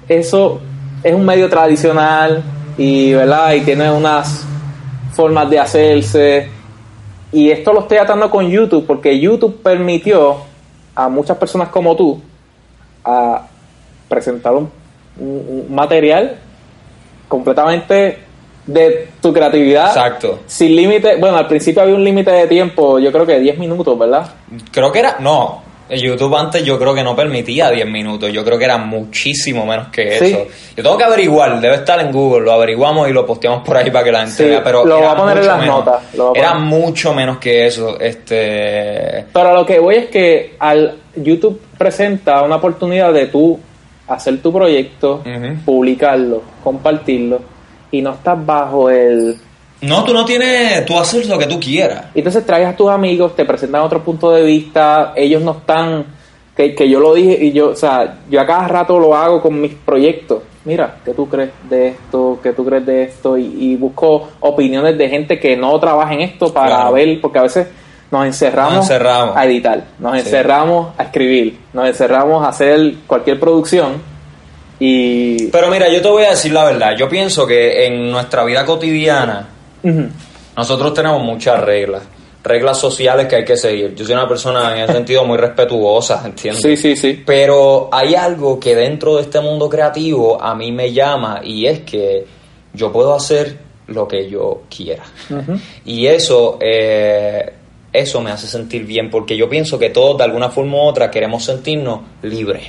[0.08, 0.62] eso
[1.04, 2.44] es un medio tradicional
[2.78, 3.54] y, ¿verdad?
[3.54, 4.46] y tiene unas
[5.14, 6.50] formas de hacerse.
[7.32, 10.38] Y esto lo estoy atando con YouTube porque YouTube permitió
[10.96, 12.22] a muchas personas como tú
[13.04, 13.48] a
[14.08, 14.70] presentar un,
[15.20, 16.38] un- un material
[17.28, 18.20] completamente
[18.66, 19.88] de tu creatividad.
[19.88, 20.40] Exacto.
[20.46, 21.18] Sin límite.
[21.18, 24.26] Bueno, al principio había un límite de tiempo, yo creo que 10 minutos, ¿verdad?
[24.72, 25.18] Creo que era.
[25.20, 25.62] No.
[25.90, 28.32] YouTube antes yo creo que no permitía 10 minutos.
[28.32, 30.26] Yo creo que era muchísimo menos que Sí.
[30.26, 30.46] eso.
[30.78, 32.46] Yo tengo que averiguar, debe estar en Google.
[32.46, 34.64] Lo averiguamos y lo posteamos por ahí para que la gente Sí, vea.
[34.64, 35.86] Pero lo era a poner en las menos.
[35.86, 36.02] notas,
[36.34, 38.00] Era mucho menos que eso.
[38.00, 39.26] Este.
[39.34, 43.60] Pero lo que voy es que al YouTube presenta una oportunidad de tú
[44.14, 45.22] hacer tu proyecto,
[45.66, 47.40] publicarlo, compartirlo
[47.92, 49.36] y no estás bajo el
[49.82, 50.86] No, tú no tienes.
[50.86, 52.06] Tú haces lo que tú quieras.
[52.16, 56.06] y entonces traes a tus amigos, te presentan otro punto de vista, ellos no están
[56.56, 59.42] que, que yo lo dije y yo, o sea, yo a cada rato lo hago
[59.42, 60.44] con mis proyectos.
[60.66, 62.40] Mira, ¿qué tú crees de esto?
[62.42, 63.38] ¿Qué tú crees de esto?
[63.38, 66.94] Y, y busco opiniones de gente que no trabaja en esto para Claro.
[66.94, 67.68] ver, porque a veces
[68.14, 69.36] nos encerramos, Nos encerramos.
[69.36, 70.20] a editar, nos Sí.
[70.20, 73.94] encerramos a escribir, nos encerramos a hacer cualquier producción
[74.80, 75.48] y...
[75.48, 76.92] Pero mira, yo te voy a decir la verdad.
[76.98, 79.50] Yo pienso que en nuestra vida cotidiana
[80.56, 82.04] nosotros tenemos muchas reglas.
[82.44, 83.96] Reglas sociales que hay que seguir.
[83.96, 86.62] Yo soy una persona en ese sentido muy respetuosa, ¿entiendes?
[86.62, 87.24] Sí, sí, sí.
[87.26, 91.80] Pero hay algo que dentro de este mundo creativo a mí me llama y es
[91.82, 92.26] que
[92.74, 95.04] yo puedo hacer lo que yo quiera.
[95.86, 97.54] Y eso, eh,
[97.94, 101.12] eso me hace sentir bien porque yo pienso que todos de alguna forma u otra
[101.12, 102.64] queremos sentirnos libres.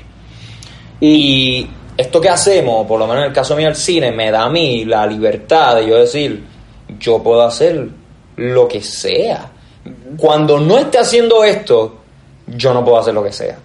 [1.01, 4.45] Y esto que hacemos, por lo menos en el caso mío del cine, me da
[4.45, 6.45] a mí la libertad de yo decir,
[6.99, 7.89] yo puedo hacer
[8.37, 9.51] lo que sea.
[10.17, 11.97] Cuando no esté haciendo esto,
[12.47, 13.59] yo no puedo hacer lo que sea.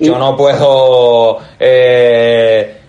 [0.00, 2.80] Yo no puedo, eh,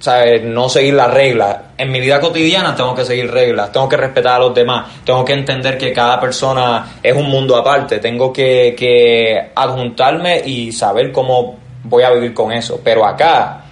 [0.00, 0.42] ¿sabes?
[0.42, 1.56] No seguir las reglas.
[1.78, 5.24] En mi vida cotidiana tengo que seguir reglas, tengo que respetar a los demás, tengo
[5.24, 11.12] que entender que cada persona es un mundo aparte, tengo que, que adjuntarme y saber
[11.12, 12.80] cómo voy a vivir con eso.
[12.82, 13.62] Pero acá,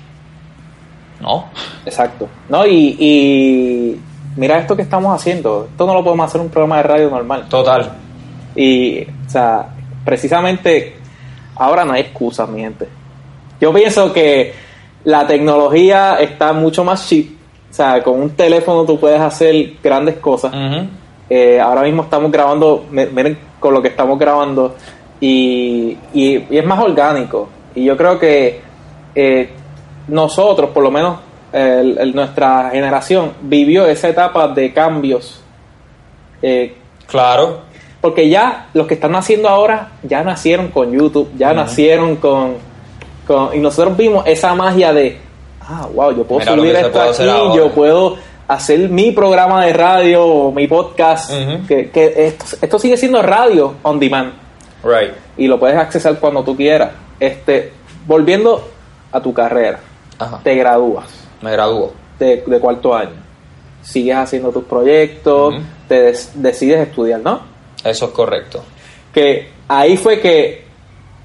[1.20, 1.46] no.
[1.84, 2.28] Exacto.
[2.48, 4.00] No, y, y
[4.36, 5.68] mira esto que estamos haciendo.
[5.70, 7.46] Esto no lo podemos hacer en un programa de radio normal.
[7.48, 7.90] Total.
[8.54, 9.68] Y, o sea,
[10.04, 10.96] precisamente
[11.56, 12.88] ahora no hay excusas, mi gente.
[13.60, 14.67] Yo pienso que
[15.08, 17.28] la tecnología está mucho más cheap.
[17.70, 20.52] O sea, con un teléfono tú puedes hacer grandes cosas.
[21.30, 24.74] Eh, ahora mismo estamos grabando, mi- miren con lo que estamos grabando,
[25.18, 27.48] y, y- y es más orgánico.
[27.74, 28.60] Y yo creo que
[29.14, 29.48] eh,
[30.08, 31.18] nosotros, por lo menos
[31.52, 35.40] el- el- nuestra generación, vivió esa etapa de cambios.
[36.42, 36.74] Eh,
[37.06, 37.60] Claro.
[38.02, 42.54] porque ya los que están naciendo ahora ya nacieron con YouTube, ya nacieron con,
[43.28, 45.16] con- Y nosotros vimos esa magia de,
[45.60, 47.54] ah, wow, yo puedo Mira subir esto aquí, ahora".
[47.54, 48.16] yo puedo
[48.48, 51.30] hacer mi programa de radio mi podcast,
[51.68, 54.32] que, que esto, esto sigue siendo radio on demand
[54.82, 55.12] Right.
[55.36, 56.90] y lo puedes accesar cuando tú quieras.
[57.20, 57.72] Este,
[58.06, 58.66] volviendo
[59.12, 59.80] a tu carrera,
[60.18, 60.40] Ajá.
[60.42, 61.06] te gradúas
[61.42, 61.92] Me graduó.
[62.18, 63.10] de, de cuarto año,
[63.82, 65.54] sigues haciendo tus proyectos,
[65.88, 67.40] te des- decides estudiar, ¿no?
[67.84, 68.62] Eso es correcto.
[69.12, 70.64] que ahí fue que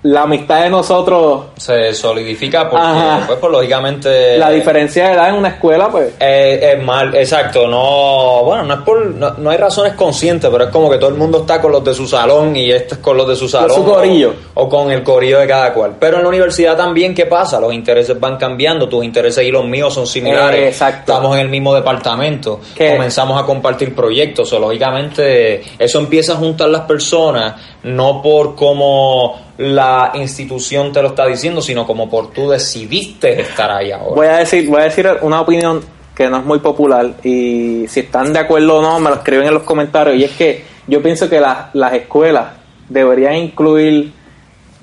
[0.04, 3.24] la amistad de nosotros, Se solidifica porque, Ajá.
[3.26, 4.38] pues, pues, lógicamente...
[4.38, 8.74] la diferencia de edad en una escuela, pues, Eh, es mal, exacto, no, bueno, no
[8.74, 11.62] es por, no, no hay razones conscientes, pero es como que todo el mundo está
[11.62, 13.72] con los de su salón y este es con los de su salón.
[13.76, 14.34] su corillo.
[14.56, 15.96] O, o con el corillo de cada cual.
[15.98, 17.62] Pero en la universidad también, ¿qué pasa?
[17.62, 20.60] Los intereses van cambiando, tus intereses y los míos son similares.
[20.60, 21.14] Eh, exacto.
[21.14, 22.92] Estamos en el mismo departamento, ¿Qué?
[22.92, 29.53] comenzamos a compartir proyectos, o lógicamente eso empieza a juntar las personas, no por cómo
[29.58, 34.16] la institución te lo está diciendo, sino como por tú decidiste estar ahí ahora.
[34.16, 35.82] voy a decir, voy a decir una opinión
[36.16, 39.48] que no es muy popular y si están de acuerdo o no, me lo escriben
[39.48, 42.54] en los comentarios y es que yo pienso que las, las escuelas
[42.90, 44.12] deberían incluir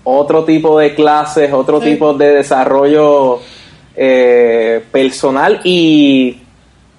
[0.05, 3.41] otro tipo de clases, otro tipo de desarrollo
[3.95, 6.39] eh, personal y,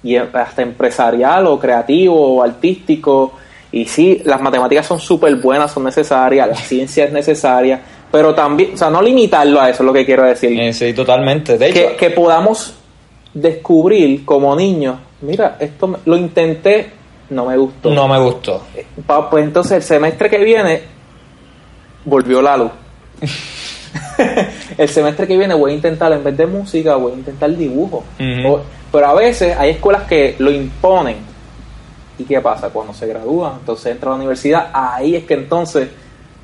[0.03, 3.33] y hasta empresarial o creativo o artístico.
[3.73, 7.79] Y sí, las matemáticas son súper buenas, son necesarias, la ciencia es necesaria,
[8.11, 10.91] pero también, o sea, no limitarlo a eso es lo que quiero decir Eh, sí,
[10.93, 11.57] totalmente.
[11.57, 12.73] De hecho, que, que podamos
[13.33, 16.89] descubrir como niños, mira, esto me- lo intenté,
[17.29, 17.89] no me gustó.
[17.91, 18.61] no me gustó.
[19.07, 20.81] Pa- pues entonces el semestre que viene
[22.03, 22.71] volvió la luz.
[24.77, 28.03] el semestre que viene voy a intentar, en vez de música, voy a intentar dibujo.
[28.45, 31.30] O- pero a veces hay escuelas que lo imponen.
[32.21, 32.69] ¿Y qué pasa?
[32.69, 35.89] Cuando se gradúan, entonces entra a la universidad, ahí es que entonces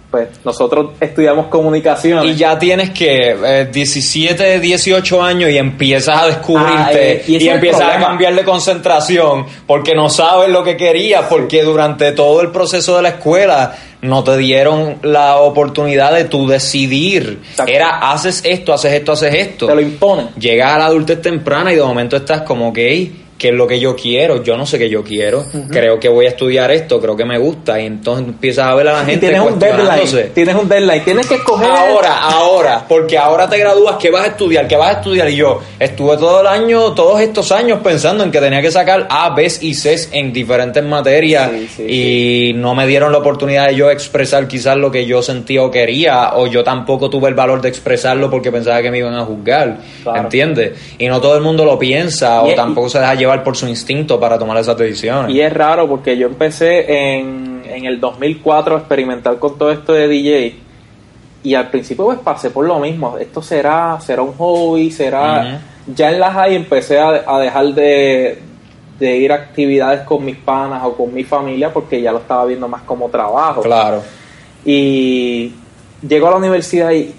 [0.10, 2.26] pues nosotros estudiamos comunicación.
[2.26, 7.48] Y ya tienes que eh, 17, 18 años y empiezas a descubrirte Ah, eh, y
[7.50, 12.52] empiezas a cambiar de concentración porque no sabes lo que querías, porque durante todo el
[12.52, 17.42] proceso de la escuela no te dieron la oportunidad de tú decidir.
[17.50, 17.72] Exacto.
[17.72, 19.68] Era haces esto, haces esto, haces esto.
[19.68, 20.30] Te lo imponen.
[20.40, 23.68] Llegas a la adultez temprana y de momento estás como que, "Ey, ¿qué es lo
[23.68, 24.44] que yo quiero?
[24.44, 25.46] Yo no sé qué yo quiero.
[25.70, 27.80] Creo que voy a estudiar esto, creo que me gusta.
[27.80, 30.32] Y entonces empiezas a ver a la Y gente tienes un deadline.
[30.34, 31.04] Tienes un deadline.
[31.04, 31.68] Tienes que escoger.
[31.70, 34.68] Ahora, ahora, porque ahora te gradúas, ¿qué vas a estudiar?
[34.68, 35.30] ¿Qué vas a estudiar?
[35.30, 39.08] Y yo estuve todo el año, todos estos años pensando en que tenía que sacar
[39.10, 43.68] A, B y C en diferentes materias Sí, sí, y no me dieron la oportunidad
[43.68, 47.36] de yo expresar quizás lo que yo sentía o quería, o yo tampoco tuve el
[47.36, 50.22] valor de expresarlo porque pensaba que me iban a juzgar, Claro.
[50.22, 50.74] ¿entiendes?
[50.98, 53.56] Y no todo el mundo lo piensa Y o es- tampoco se deja llevar por
[53.56, 55.34] su instinto para tomar esas decisiones.
[55.34, 59.94] Y es raro porque yo empecé en, en el 2004 a experimentar con todo esto
[59.94, 60.56] de DJ
[61.44, 63.18] y al principio pues pasé por lo mismo.
[63.18, 65.62] Esto será, será un hobby, será...
[65.96, 68.42] Ya en la high empecé a, a dejar de,
[69.00, 72.46] de ir a actividades con mis panas o con mi familia porque ya lo estaba
[72.46, 73.62] viendo más como trabajo.
[73.62, 74.04] Claro.
[74.66, 75.54] Y
[76.06, 77.14] llego a la universidad y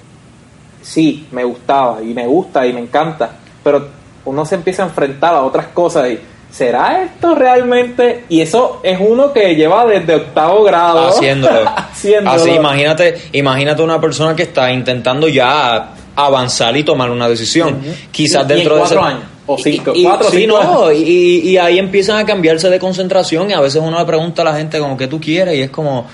[0.83, 3.31] sí, me gustaba y me gusta y me encanta,
[3.62, 3.88] pero
[4.29, 6.19] uno se empieza a enfrentar a otras cosas y
[6.51, 8.25] ¿será esto realmente?
[8.29, 11.69] Y eso es uno que lleva desde octavo grado haciéndolo.
[11.77, 12.37] haciéndolo.
[12.37, 17.79] Así, imagínate, imagínate una persona que está intentando ya avanzar y tomar una decisión.
[18.11, 20.37] Quizás Y- y en dentro de cuatro ese- años, o cinco, Y- y- cuatro sí,
[20.38, 20.93] cinco no, años.
[20.99, 24.45] y, y ahí empiezan a cambiarse de concentración y a veces uno le pregunta a
[24.45, 26.07] la gente como que tú quieres y es como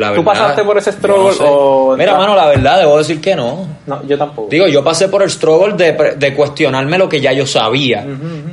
[0.00, 1.44] la ¿Tú pasaste por ese struggle sé.
[1.46, 3.66] o- Mira, mano, la verdad debo decir que no.
[3.86, 4.48] No, yo tampoco.
[4.50, 8.04] Digo, yo pasé por el struggle de, de cuestionarme lo que ya yo sabía,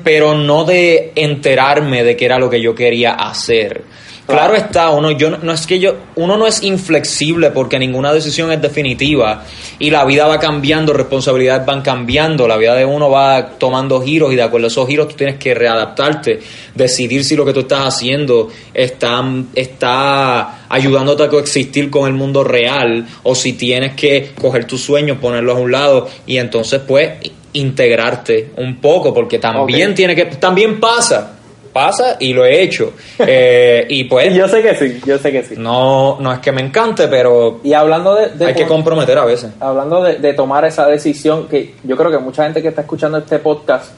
[0.03, 3.81] pero no de enterarme de qué era lo que yo quería hacer.
[4.27, 8.11] Claro, está, uno, yo no- no es que yo, uno no es inflexible porque ninguna
[8.11, 9.45] decisión es definitiva
[9.79, 14.33] y la vida va cambiando, responsabilidades van cambiando, la vida de uno va tomando giros
[14.33, 16.41] y de acuerdo a esos giros tú tienes que readaptarte,
[16.75, 19.23] decidir si lo que tú estás haciendo está,
[19.55, 25.19] está ayudándote a coexistir con el mundo real o si tienes que coger tus sueños,
[25.19, 27.11] ponerlos a un lado y entonces pues
[27.53, 31.36] integrarte un poco porque también tiene que, también pasa,
[31.77, 35.43] pasa y lo he hecho Eh, y pues Yo sé que sí, yo sé que
[35.43, 35.55] sí.
[35.57, 38.29] no, no es que me encante, pero Y hablando de...
[38.29, 39.51] de hay que comprometer a veces.
[39.59, 43.17] hablando de, de tomar esa decisión, que yo creo que mucha gente que está escuchando
[43.19, 43.91] este podcast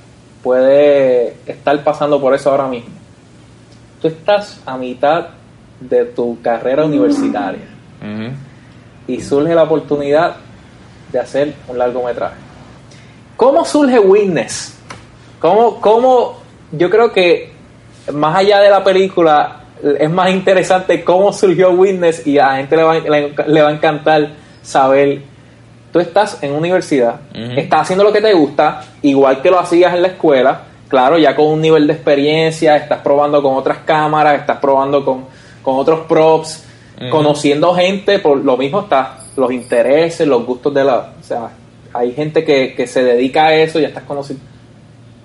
[0.43, 2.89] puede estar pasando por eso ahora mismo.
[4.01, 5.27] Tú estás a mitad
[5.79, 7.67] de tu carrera universitaria
[9.07, 10.35] y surge la oportunidad
[11.11, 12.35] de hacer un largometraje.
[13.35, 14.75] ¿Cómo surge Witness?
[15.39, 16.39] ¿Cómo, cómo
[16.71, 17.51] yo creo que
[18.13, 19.61] más allá de la película
[19.99, 23.69] es más interesante cómo surgió Witness y a la gente le va, le, le va
[23.69, 24.31] a encantar
[24.61, 25.21] saber
[25.91, 30.03] tú estás en universidad, estás haciendo lo que te gusta, igual que lo hacías en
[30.03, 34.57] la escuela, claro, ya con un nivel de experiencia, estás probando con otras cámaras, estás
[34.59, 35.25] probando con,
[35.63, 36.65] con otros props,
[37.09, 41.13] conociendo gente, por lo mismo está los intereses, los gustos de la...
[41.19, 41.49] O sea,
[41.93, 44.43] hay gente que, que se dedica a eso y ya estás conociendo.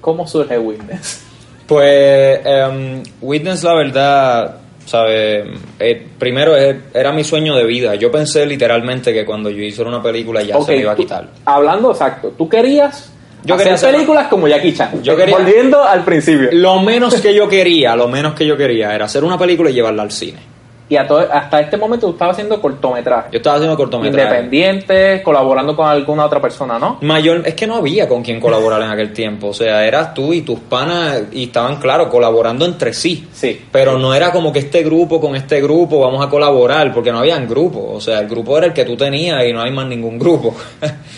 [0.00, 1.24] ¿Cómo surge Witness?
[1.66, 5.44] Pues em, Witness, la verdad, ¿sabe?
[5.78, 7.94] Eh, primero era mi sueño de vida.
[7.94, 11.02] Yo pensé literalmente que cuando yo hiciera una película ya se me iba a tú-
[11.02, 11.28] quitar.
[11.46, 13.10] hablando exacto, tú querías
[13.44, 15.02] Yo hacer quería hacer- películas como Jackie Chan.
[15.02, 16.48] Yo quería- Volviendo al principio.
[16.52, 19.74] Lo menos que yo quería, lo menos que yo quería era hacer una película y
[19.74, 20.38] llevarla al cine.
[20.86, 23.32] Y a todo- hasta este momento tú estabas haciendo cortometrajes.
[23.32, 24.26] Yo estaba haciendo cortometrajes.
[24.44, 26.98] Independientes, colaborando con alguna otra persona, ¿no?
[27.00, 29.48] Mayor, es que no había con quien colaborar en aquel tiempo.
[29.48, 33.26] O sea, eras tú y tus panas y estaban, claro, colaborando entre sí.
[33.32, 33.62] Sí.
[33.72, 37.20] Pero no era como que este grupo con este grupo vamos a colaborar, porque no
[37.20, 37.82] habían grupos.
[37.86, 40.54] O sea, el grupo era el que tú tenías y no hay más ningún grupo.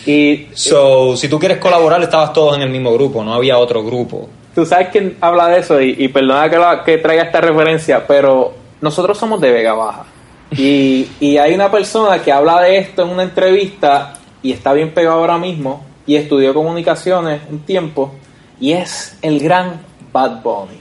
[0.05, 3.83] Y so, si tú quieres colaborar, estabas todos en el mismo grupo, no había otro
[3.83, 4.29] grupo.
[4.55, 8.07] tú sabes quién habla de eso, y, y perdona que, la- que traiga esta referencia,
[8.07, 10.05] pero nosotros somos de Vega Baja.
[10.51, 14.93] Y, y hay una persona que habla de esto en una entrevista y está bien
[14.93, 18.13] pegado ahora mismo y estudió comunicaciones un tiempo
[18.59, 20.79] y es el gran Bad Bunny.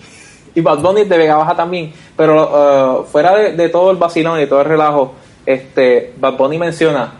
[0.55, 3.97] Y Bad Bunny es de Vega Baja también, pero uh, fuera de, de todo el
[3.97, 7.13] vacilón y todo el relajo, este, Bad Bunny menciona,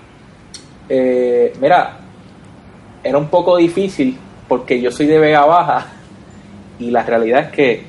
[0.89, 1.99] eh, mira,
[3.03, 4.19] era un poco difícil
[4.49, 5.87] porque yo soy de Vega Baja
[6.79, 7.85] y la realidad es que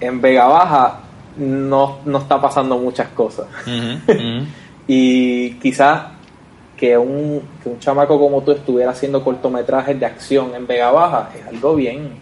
[0.00, 1.00] en Vega Baja
[1.38, 3.46] no, no está pasando muchas cosas.
[4.90, 6.04] Y quizás
[6.74, 11.28] que un, que un chamaco como tú estuviera haciendo cortometrajes de acción en Vega Baja
[11.38, 12.12] es algo bien.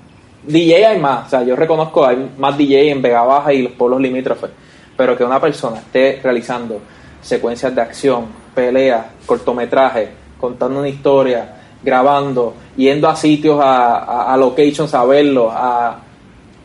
[0.42, 3.72] DJ hay más, o sea, yo reconozco hay más DJ en Vega Baja y los
[3.72, 4.50] pueblos limítrofes,
[4.96, 6.80] pero que una persona esté realizando
[7.22, 10.08] secuencias de acción, peleas, cortometrajes,
[10.40, 16.00] contando una historia, grabando, yendo a sitios, a, a, a locations a verlo, a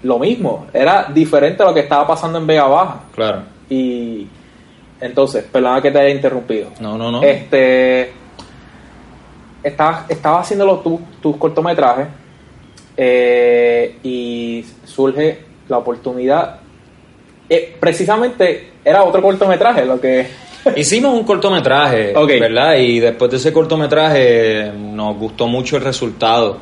[0.03, 0.67] lo mismo.
[0.73, 3.01] Era diferente a lo que estaba pasando en Vega Baja.
[3.13, 3.43] Claro.
[3.69, 4.27] Y
[4.99, 6.69] entonces, perdona que te haya interrumpido.
[6.79, 7.21] No, no, no.
[7.23, 8.11] Este,
[9.63, 12.07] estabas, estabas haciendo los- tu- tus cortometrajes
[12.97, 15.39] eh, y surge
[15.69, 16.59] la oportunidad.
[17.49, 20.27] Eh, precisamente era otro cortometraje lo que.
[20.75, 22.13] Hicimos un cortometraje.
[22.39, 22.75] ¿verdad?
[22.77, 26.57] Y después de ese cortometraje nos gustó mucho el resultado.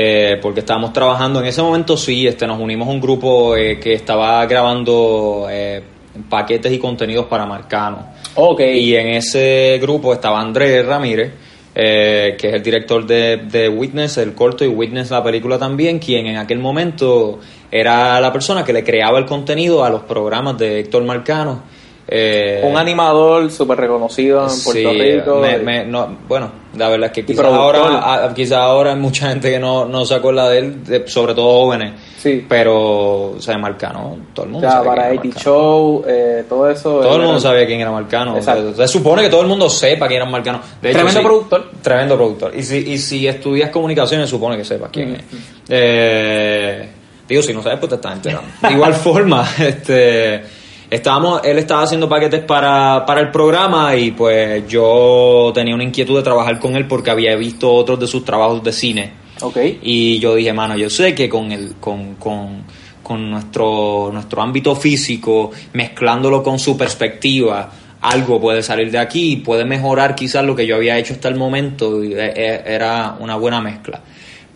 [0.00, 3.80] Eh, porque estábamos trabajando en ese momento, sí, este, nos unimos a un grupo eh,
[3.80, 5.82] que estaba grabando eh,
[6.30, 8.06] paquetes y contenidos para Marcano.
[8.36, 8.60] Ok.
[8.60, 11.32] Y en ese grupo estaba Andrés Ramírez,
[11.74, 15.98] eh, que es el director de, de Witness, el corto, y Witness, la película también,
[15.98, 20.56] quien en aquel momento era la persona que le creaba el contenido a los programas
[20.58, 21.62] de Héctor Marcano.
[22.10, 25.40] Eh, un animador súper reconocido en Puerto sí, Rico.
[25.40, 29.28] me- me- no, bueno, la verdad es que quizás ahora, a- quizás ahora hay mucha
[29.28, 31.92] gente que no, no se acuerda de él, de- sobre todo jóvenes.
[32.16, 32.46] Sí.
[32.48, 35.44] Pero, o sea, Marcano, todo el mundo sabe quién para era 80 Marcano.
[35.44, 36.90] Show, eh, todo eso.
[37.00, 38.36] Todo el era- mundo sabía quién era Marcano.
[38.38, 38.70] Exacto.
[38.74, 40.60] Se, se supone que todo el mundo sepa quién era Marcano.
[40.80, 41.70] De hecho, Tremendo sí, productor.
[41.82, 42.56] Tremendo productor.
[42.56, 45.22] Y si, y si estudias comunicaciones, supone que sepas quién es.
[45.68, 46.88] Eh,
[47.28, 48.48] digo, si no sabes, pues te estás enterando.
[48.62, 50.42] De igual forma, este,
[50.90, 56.16] estábamos, él estaba haciendo paquetes para, para el programa y pues yo tenía una inquietud
[56.16, 59.12] de trabajar con él porque había visto otros de sus trabajos de cine.
[59.40, 59.56] Ok.
[59.82, 62.64] Y yo dije, mano, yo sé que con el, con, con,
[63.02, 67.70] con nuestro, nuestro ámbito físico, mezclándolo con su perspectiva,
[68.00, 71.28] algo puede salir de aquí y puede mejorar quizás lo que yo había hecho hasta
[71.28, 72.02] el momento.
[72.02, 74.00] Y e- e- era una buena mezcla.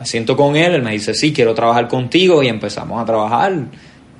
[0.00, 3.52] Me siento con él, él me dice, sí, quiero trabajar contigo y empezamos a trabajar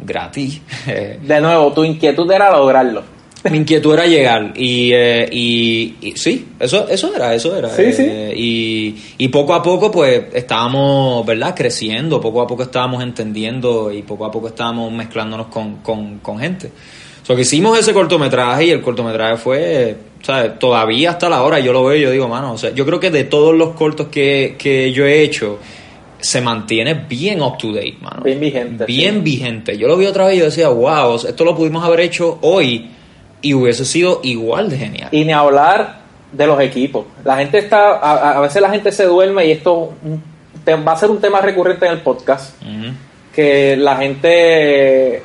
[0.05, 0.61] gratis.
[0.86, 3.03] De nuevo, tu inquietud era lograrlo.
[3.50, 7.70] Mi inquietud era llegar y, eh, y, y sí, eso, eso era, eso era.
[7.70, 8.05] Sí, sí.
[8.07, 11.53] Eh, y, y poco a poco pues estábamos, ¿verdad?
[11.53, 16.38] Creciendo, poco a poco estábamos entendiendo y poco a poco estábamos mezclándonos con, con, con
[16.38, 16.70] gente.
[17.20, 20.59] O sea, que hicimos ese cortometraje y el cortometraje fue, ¿sabes?
[20.61, 23.00] Todavía hasta la hora yo lo veo y yo digo, mano, o sea, yo creo
[23.00, 25.59] que de todos los cortos que, que yo he hecho,
[26.22, 28.22] se mantiene bien up to date, mano.
[28.22, 29.20] Bien vigente, Bien sí.
[29.20, 29.76] vigente.
[29.76, 32.90] Yo lo vi otra vez y yo decía, wow, esto lo pudimos haber hecho hoy
[33.42, 35.08] y hubiese sido igual de genial.
[35.10, 36.00] Y ni hablar
[36.32, 37.04] de los equipos.
[37.24, 39.92] La gente está, a, a veces la gente se duerme y esto
[40.64, 42.54] te- va a ser un tema recurrente en el podcast,
[43.34, 45.22] que la gente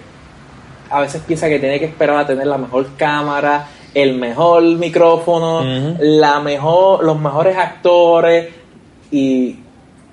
[0.90, 5.64] a veces piensa que tiene que esperar a tener la mejor cámara, el mejor micrófono,
[6.00, 8.48] la mejor, los mejores actores
[9.12, 9.56] y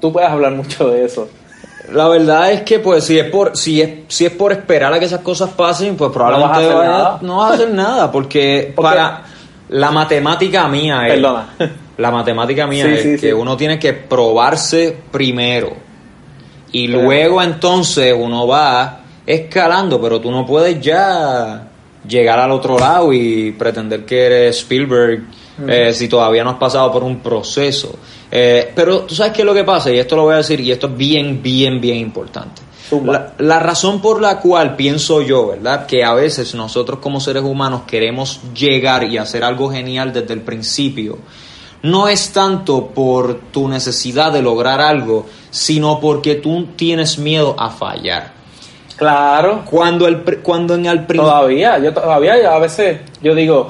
[0.05, 1.27] tú puedes hablar mucho de eso.
[1.95, 4.99] La verdad es que pues si es por si es si es por esperar a
[4.99, 7.19] que esas cosas pasen, pues probablemente vas a hacer vaya- nada.
[7.23, 9.23] no vas a hacer nada porque, para
[9.71, 11.49] la matemática mía es Perdona.
[11.97, 13.33] la matemática mía Sí, es sí, que sí.
[13.33, 15.73] uno tiene que probarse primero
[16.71, 21.69] y luego entonces uno va escalando, pero tú no puedes ya
[22.07, 25.23] llegar al otro lado y pretender que eres Spielberg
[25.67, 27.95] eh, si todavía no has pasado por un proceso.
[28.31, 30.61] Eh, pero tú sabes qué es lo que pasa, y esto lo voy a decir,
[30.61, 32.63] y esto es bien, bien, bien importante.
[33.05, 35.87] La, la razón por la cual pienso yo, ¿verdad?
[35.87, 40.43] Que a veces nosotros como seres humanos queremos llegar y hacer algo genial desde el
[40.43, 41.19] principio,
[41.83, 47.71] no es tanto por tu necesidad de lograr algo, sino porque tú tienes miedo a
[47.71, 48.33] fallar.
[48.97, 51.25] Claro, Cuando, el, cuando en el principio...
[51.25, 53.69] todavía, yo todavía a veces yo digo,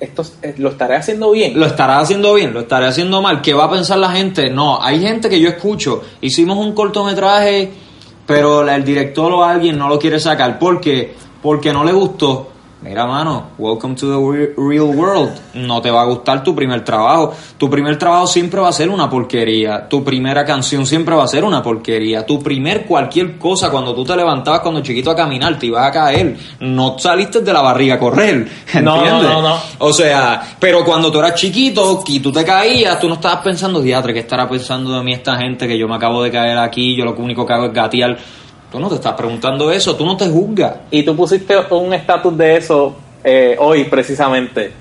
[0.00, 1.58] esto eh, lo estaré haciendo bien.
[1.58, 3.40] Lo estará haciendo bien, lo estaré haciendo mal.
[3.42, 4.50] ¿Qué va a pensar la gente?
[4.50, 6.02] No, hay gente que yo escucho.
[6.20, 7.70] Hicimos un cortometraje,
[8.26, 10.58] pero el director o alguien no lo quiere sacar.
[10.58, 11.14] ¿Por qué?
[11.42, 12.53] Porque no le gustó.
[12.84, 15.32] Mira, mano, welcome to the re- real world.
[15.54, 17.32] No te va a gustar tu primer trabajo.
[17.56, 19.88] Tu primer trabajo siempre va a ser una porquería.
[19.88, 22.26] Tu primera canción siempre va a ser una porquería.
[22.26, 25.90] Tu primer cualquier cosa, cuando tú te levantabas cuando chiquito a caminar, te ibas a
[25.92, 26.36] caer.
[26.60, 28.46] No saliste de la barriga a correr.
[28.66, 28.84] ¿Entiendes?
[28.84, 29.56] No, no, no, no.
[29.78, 33.80] O sea, pero cuando tú eras chiquito y tú te caías, tú no estabas pensando,
[33.80, 36.94] diatre, ¿qué estará pensando de mí esta gente que yo me acabo de caer aquí?
[36.94, 38.18] Yo lo único que hago es gatear.
[38.74, 40.74] Tú no te estás preguntando eso, tú no te juzgas.
[40.90, 44.72] Y tú pusiste un estatus de eso eh, hoy precisamente,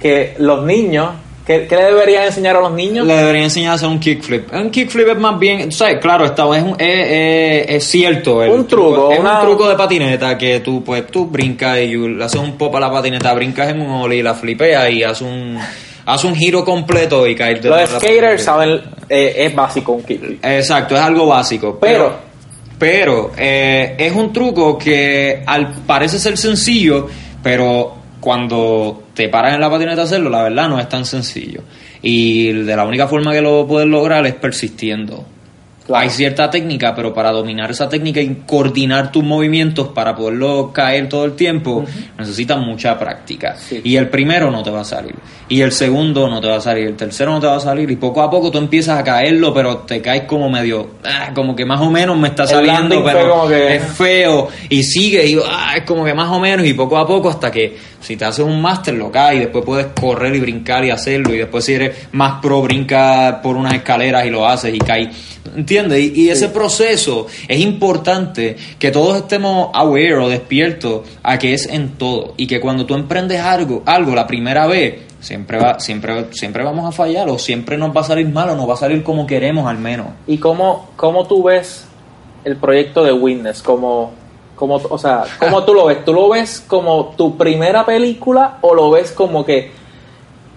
[0.00, 1.10] que los niños,
[1.46, 3.06] ¿qué, qué le deberían enseñar a los niños?
[3.06, 4.52] Le debería enseñar a hacer un kickflip.
[4.52, 5.98] Un kickflip es más bien, ¿sabes?
[6.00, 8.42] Claro, está, es, un- es, es- es cierto.
[8.42, 11.96] el Un truco, Es una- un truco de patineta que tú, pues, tú brincas y
[11.96, 15.22] le haces un pop a la patineta, brincas en un ollie, la flipeas y haces
[15.22, 15.56] un,
[16.06, 20.44] haces un giro completo y caes de los skaters saben, eh, es básico un kickflip.
[20.44, 21.78] Exacto, es algo básico.
[21.80, 22.27] Pero- pero
[23.36, 27.08] eh, es un truco que al, parece ser sencillo,
[27.42, 31.62] pero cuando te paras en la patineta a hacerlo, la verdad no es tan sencillo.
[32.02, 35.24] Y de la única forma que lo puedes lograr es persistiendo.
[35.88, 36.02] Claro.
[36.04, 41.08] Hay cierta técnica, pero para dominar esa técnica y coordinar tus movimientos para poderlo caer
[41.08, 41.84] todo el tiempo,
[42.18, 43.56] necesitas mucha práctica.
[43.56, 43.80] Sí.
[43.82, 45.14] Y el primero no te va a salir.
[45.48, 46.86] Y el segundo no te va a salir.
[46.88, 47.90] El tercero no te va a salir.
[47.90, 51.56] Y poco a poco tú empiezas a caerlo, pero te caes como medio, ah, como
[51.56, 54.48] que más o menos me está El saliendo, pero que- es feo.
[54.68, 56.66] Y sigue, y ah, es como que más o menos.
[56.66, 59.64] Y poco a poco hasta que si te haces un máster lo caes y después
[59.64, 61.34] puedes correr y brincar y hacerlo.
[61.34, 65.08] Y después si eres más pro, brinca por unas escaleras y lo haces y caes.
[65.56, 66.00] ¿Entiendes?
[66.00, 71.66] Y, y ese proceso es importante que todos estemos aware o despiertos a que es
[71.66, 72.34] en todo.
[72.36, 76.86] Y que cuando tú emprendes algo, algo la primera vez, siempre va, siempre, siempre vamos
[76.86, 79.26] a fallar, o siempre nos va a salir mal, o nos va a salir como
[79.26, 80.08] queremos al menos.
[80.26, 81.86] ¿Y cómo, cómo tú ves
[82.44, 83.62] el proyecto de Witness?
[83.62, 84.12] Como,
[84.58, 86.04] como, o sea, ¿cómo tú lo ves?
[86.04, 89.70] ¿Tú lo ves como tu primera película o lo ves como que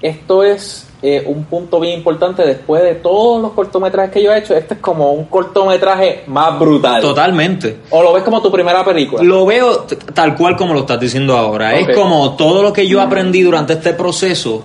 [0.01, 4.39] esto es eh, un punto bien importante después de todos los cortometrajes que yo he
[4.39, 4.55] hecho?
[4.55, 7.01] Este es como un cortometraje más brutal.
[7.01, 7.77] Totalmente.
[7.91, 9.23] ¿O lo ves como tu primera película?
[9.23, 11.75] Lo veo tal cual como lo estás diciendo ahora.
[11.75, 14.63] Es como todo lo que yo aprendí durante este proceso,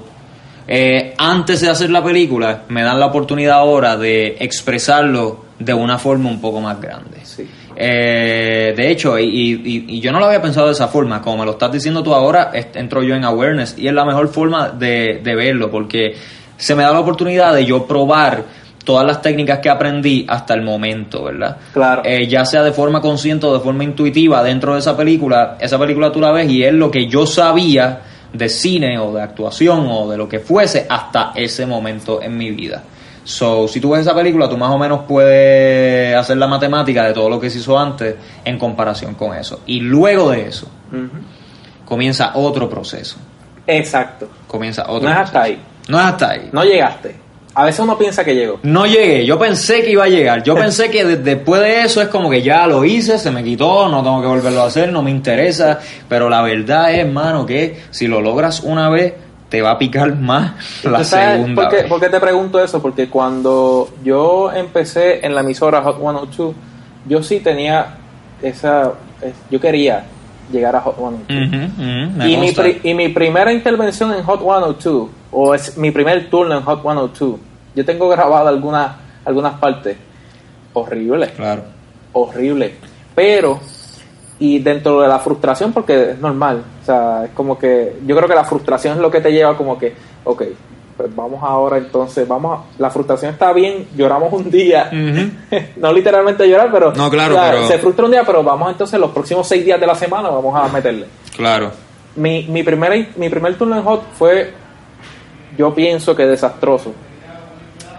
[0.67, 5.99] eh, antes de hacer la película, me dan la oportunidad ahora de expresarlo de una
[5.99, 7.21] forma un poco más grande.
[7.23, 7.49] Sí.
[7.77, 11.39] Eh, de hecho, y, y- y yo no lo había pensado de esa forma, como
[11.39, 14.71] me lo estás diciendo tú ahora, entro yo en awareness y es la mejor forma
[14.71, 16.15] de, de verlo, porque
[16.57, 18.43] se me da la oportunidad de yo probar
[18.85, 21.57] todas las técnicas que aprendí hasta el momento, ¿verdad?
[21.73, 22.03] Claro.
[22.05, 25.79] Eh, ya sea de forma consciente o de forma intuitiva dentro de esa película, esa
[25.79, 28.01] película tú la ves y es lo que yo sabía
[28.33, 32.51] de cine o de actuación o de lo que fuese hasta ese momento en mi
[32.53, 32.83] vida.
[33.27, 37.13] So, si tú ves esa película, tú más o menos puedes hacer la matemática de
[37.13, 38.15] todo lo que se hizo antes
[38.45, 39.61] en comparación con eso.
[39.67, 40.69] Y luego de eso,
[41.85, 43.17] comienza otro proceso.
[43.67, 44.29] Exacto.
[44.47, 45.61] Comienza otro No es hasta ahí.
[45.89, 46.49] No es hasta ahí.
[46.53, 47.17] No llegaste.
[47.55, 48.61] A veces uno piensa que llegó.
[48.63, 50.43] No llegué, yo pensé que iba a llegar.
[50.43, 53.43] Yo pensé que de- después de eso es como que ya lo hice, se me
[53.43, 55.81] quitó, no tengo que volverlo a hacer, no me interesa.
[56.09, 59.15] Pero la verdad es, hermano, que si lo logras una vez,
[59.57, 60.53] te va a picar más
[60.85, 61.87] la ¿Tú sabes segunda por qué, vez.
[61.87, 62.83] por qué te pregunto eso?
[62.83, 66.55] Porque cuando yo empecé en la emisora Hot 102,
[67.09, 67.97] yo sí tenía
[68.43, 68.93] esa...
[69.23, 70.05] es- Yo quería
[70.53, 71.49] llegar a Hot 102.
[71.49, 75.77] Ujú, ujú, me y, mi pri- y mi primera intervención en Hot 102, o es
[75.79, 77.41] mi primer turno en Hot 102,
[77.75, 78.93] yo tengo grabado algunas,
[79.25, 79.97] algunas partes.
[80.75, 81.63] Horrible Claro.
[82.13, 82.75] horrible.
[83.15, 83.59] Pero,
[84.39, 88.29] y dentro de la frustración, porque es normal, o sea, es como que yo creo
[88.29, 90.43] que la frustración es lo que te lleva como que, ok,
[90.97, 94.91] pues vamos ahora entonces, vamos a, la frustración está bien, lloramos un día,
[95.77, 98.71] no literalmente llorar, pero, No, claro, o sea, pero- se frustra un día, pero vamos
[98.71, 101.07] entonces los próximos seis días de la semana, vamos a meterle.
[101.35, 101.71] Claro.
[102.17, 104.51] Mi, mi, primer, mi primer turno en Hot fue,
[105.57, 106.93] yo pienso que desastroso.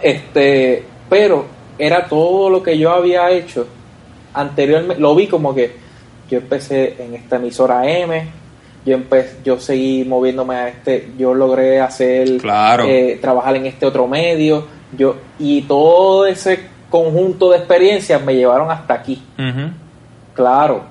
[0.02, 1.44] Este, pero
[1.78, 3.66] era todo lo que yo había hecho
[4.34, 5.00] anteriormente.
[5.00, 5.87] Lo vi como que
[6.28, 8.28] yo empecé en esta emisora M,
[8.84, 12.84] yo empecé, yo seguí moviéndome a este, yo logré hacer, Claro.
[12.86, 14.66] eh, trabajar en este otro medio,
[14.96, 16.60] yo y todo ese
[16.90, 19.22] conjunto de experiencias me llevaron hasta aquí.
[19.38, 19.70] Ujú.
[20.34, 20.82] Claro,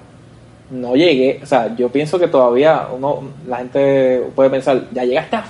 [0.69, 5.35] no llegué, o sea, yo pienso que todavía uno, la gente puede pensar, ya llegaste
[5.37, 5.43] a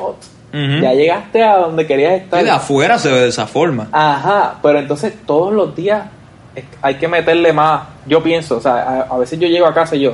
[0.54, 0.82] Ujú.
[0.82, 2.40] ya llegaste a donde querías estar.
[2.40, 3.90] Sí, de afuera se ve de esa forma.
[3.92, 6.04] Ajá, pero entonces todos los días
[6.82, 9.96] hay que meterle más, yo pienso, o sea, a, a veces yo llego a casa
[9.96, 10.14] y yo,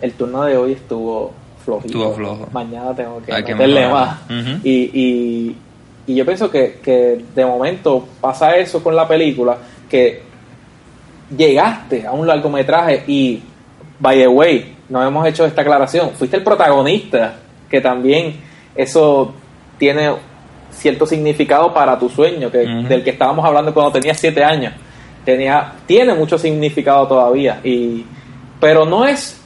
[0.00, 1.32] el turno de hoy estuvo
[1.64, 1.98] flojito.
[1.98, 2.48] Estuvo flojo.
[2.52, 4.18] Mañana tengo que Hay meterle más.
[4.62, 5.56] Y, y,
[6.06, 9.56] y yo pienso que, que de momento pasa eso con la película,
[9.88, 10.22] que
[11.34, 13.42] llegaste a un largometraje y,
[13.98, 17.36] by the way, no hemos hecho esta aclaración, fuiste el protagonista,
[17.70, 18.36] que también
[18.74, 19.32] eso
[19.78, 20.12] tiene
[20.70, 24.74] cierto significado para tu sueño, que, del que estábamos hablando cuando tenías siete años.
[25.24, 28.04] Tenía, tiene mucho significado todavía, y,
[28.60, 29.40] pero no es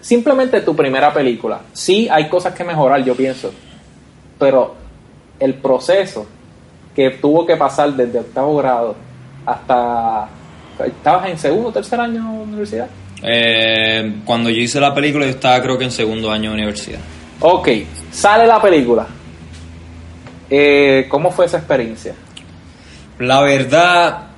[0.00, 1.60] simplemente tu primera película.
[1.72, 3.52] Sí hay cosas que mejorar, yo pienso,
[4.38, 4.74] pero
[5.38, 6.26] el proceso
[6.94, 8.96] que tuvo que pasar desde octavo grado
[9.46, 10.28] hasta...
[10.84, 12.88] ¿Estabas en segundo o tercer año de universidad?
[13.22, 17.00] Eh, cuando yo hice la película, yo estaba creo que en segundo año de universidad.
[17.40, 17.68] Ok,
[18.10, 19.06] sale la película.
[20.48, 22.14] Eh, ¿Cómo fue esa experiencia?
[23.18, 24.29] La verdad.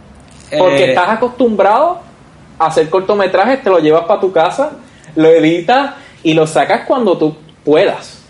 [0.58, 2.00] Porque eh, estás acostumbrado
[2.58, 4.72] a hacer cortometrajes, te lo llevas para tu casa,
[5.16, 8.22] lo editas y lo sacas cuando tú puedas.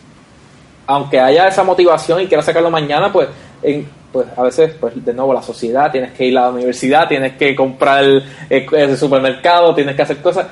[0.86, 3.28] Aunque haya esa motivación y quieras sacarlo mañana, pues,
[3.62, 7.08] en- pues a veces, pues de nuevo, la sociedad, tienes que ir a la universidad,
[7.08, 8.04] tienes que comprar
[8.50, 10.46] eh, el supermercado, tienes que hacer cosas.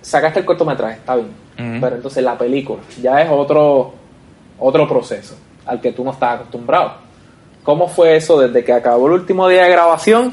[0.00, 1.28] sacaste el cortometraje, está bien.
[1.80, 3.92] Pero entonces la película ya es otro,
[4.58, 6.92] otro proceso al que tú no estás acostumbrado.
[7.68, 10.32] ¿Cómo fue eso desde que acabó el último día de grabación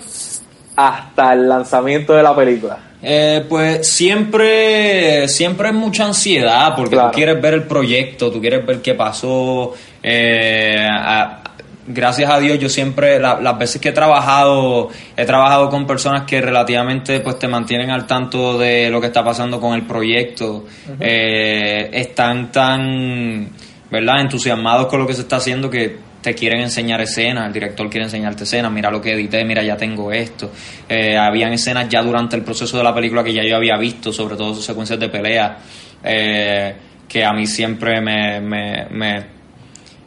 [0.77, 2.77] hasta el lanzamiento de la película?
[3.03, 7.11] Eh, pues siempre, siempre es mucha ansiedad porque Claro.
[7.11, 9.73] tú quieres ver el proyecto, tú quieres ver qué pasó.
[10.01, 11.41] eh, a-
[11.87, 16.23] gracias a Dios yo siempre, la- las veces que he trabajado, he trabajado con personas
[16.23, 20.63] que relativamente pues te mantienen al tanto de lo que está pasando con el proyecto.
[21.01, 23.49] Eh, están tan,
[23.91, 24.21] ¿verdad?
[24.21, 28.05] Entusiasmados con lo que se está haciendo que te quieren enseñar escenas, el director quiere
[28.05, 30.49] enseñarte escenas, mira lo que edité, mira ya tengo esto.
[30.89, 34.11] Eh, habían escenas ya durante el proceso de la película que ya yo había visto,
[34.11, 35.59] sobre todo sus secuencias de pelea,
[36.03, 36.73] eh,
[37.07, 39.23] que a mí siempre me, me, me,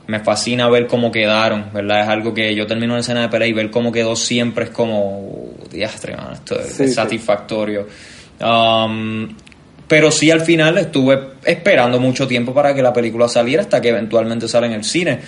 [0.08, 2.02] me fascina ver cómo quedaron, ¿verdad?
[2.02, 4.70] Es algo que yo termino una escena de pelea y ver cómo quedó siempre es
[4.70, 6.94] como, diastre, mano, esto es, Sí, es sí.
[6.96, 7.86] satisfactorio.
[8.40, 9.36] Um,
[9.86, 13.90] pero sí al final estuve esperando mucho tiempo para que la película saliera hasta que
[13.90, 15.20] eventualmente sale en el cine.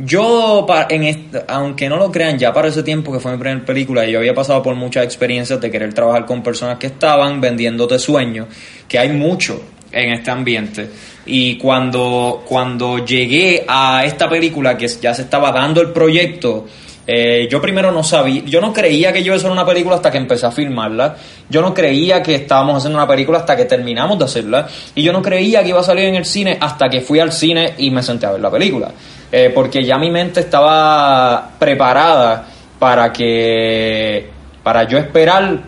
[0.00, 4.06] Yo, en aunque no lo crean, ya para ese tiempo que fue mi primera película,
[4.06, 8.46] yo había pasado por muchas experiencias de querer trabajar con personas que estaban vendiéndote sueños,
[8.86, 10.88] que hay mucho en este ambiente.
[11.26, 16.66] Y cuando, cuando llegué a esta película, que ya se estaba dando el proyecto,
[17.04, 19.96] eh, yo primero no sabía, yo no creía que yo iba a hacer una película
[19.96, 21.16] hasta que empecé a filmarla.
[21.48, 24.68] Yo no creía que estábamos haciendo una película hasta que terminamos de hacerla.
[24.94, 27.32] Y yo no creía que iba a salir en el cine hasta que fui al
[27.32, 28.92] cine y me senté a ver la película.
[29.30, 32.46] Eh, porque ya mi mente estaba preparada
[32.78, 34.30] para que,
[34.62, 35.64] para yo esperar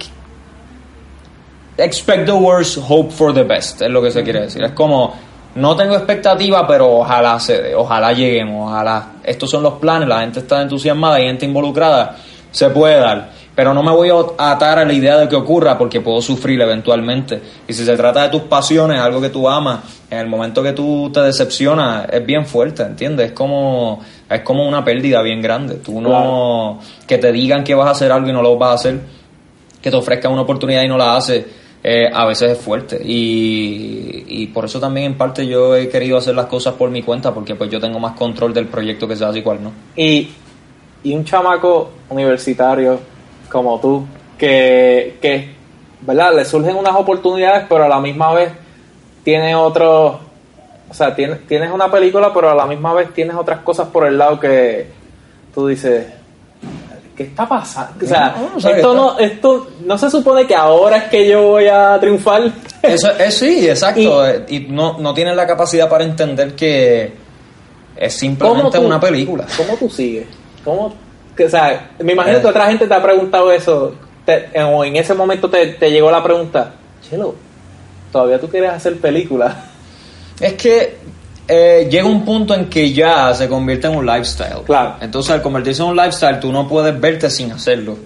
[1.84, 4.62] expect the worst, hope for the best, es lo que se quiere decir.
[4.62, 5.14] Es como,
[5.54, 9.12] no tengo expectativa, pero ojalá se dé, ojalá lleguemos, ojalá.
[9.22, 12.16] Estos son los planes, la gente está entusiasmada, hay gente involucrada,
[12.50, 13.30] se puede dar.
[13.60, 16.58] Pero no me voy a atar a la idea de que ocurra porque puedo sufrir
[16.62, 17.42] eventualmente.
[17.68, 20.72] Y si se trata de tus pasiones, algo que tú amas, en el momento que
[20.72, 23.26] tú te decepcionas, es bien fuerte, ¿entiendes?
[23.26, 24.00] Es como,
[24.30, 25.74] es como una pérdida bien grande.
[25.74, 28.74] Tú no, que te digan que vas a hacer algo y no lo vas a
[28.76, 29.00] hacer
[29.82, 31.46] que te ofrezca una oportunidad y no la hace,
[31.84, 32.98] eh, a veces es fuerte.
[33.04, 37.02] Y, y por eso también en parte yo he querido hacer las cosas por mi
[37.02, 39.70] cuenta, porque pues yo tengo más control del proyecto que se hace y cuál no.
[39.96, 40.30] Y,
[41.02, 43.19] y un chamaco universitario
[43.50, 44.06] como tú,
[44.38, 45.50] que, que,
[46.02, 46.34] ¿verdad?
[46.34, 48.52] Le surgen unas oportunidades, pero a la misma vez
[49.24, 50.20] tiene otro,
[50.88, 54.06] o sea, tienes, tienes una película, pero a la misma vez tienes otras cosas por
[54.06, 54.86] el lado que
[55.54, 56.06] tú dices,
[57.16, 58.04] ¿qué está pasando?
[58.04, 61.66] O sea, No, esto, no, esto no se supone que ahora es que yo voy
[61.66, 62.50] a triunfar.
[62.82, 64.00] Eso es sí, exacto.
[64.00, 67.12] Y- eh, Y, no, no tienes la capacidad para entender que
[67.96, 69.44] es simplemente tú- una película.
[69.56, 70.26] ¿Cómo tú sigues?
[70.64, 70.94] ¿Cómo,
[71.38, 72.40] o sea, me imagino Eh.
[72.40, 76.10] que otra gente te ha preguntado eso, te- o en ese momento te, te llegó
[76.10, 76.72] la pregunta,
[77.08, 77.34] Chelo,
[78.12, 79.54] ¿todavía tú quieres hacer películas?
[80.40, 80.96] Es que
[81.48, 84.62] eh, llega un punto en que ya se convierte en un lifestyle.
[84.64, 84.94] Claro.
[85.00, 87.96] Entonces, al convertirse en un lifestyle, tú no puedes verte sin hacerlo.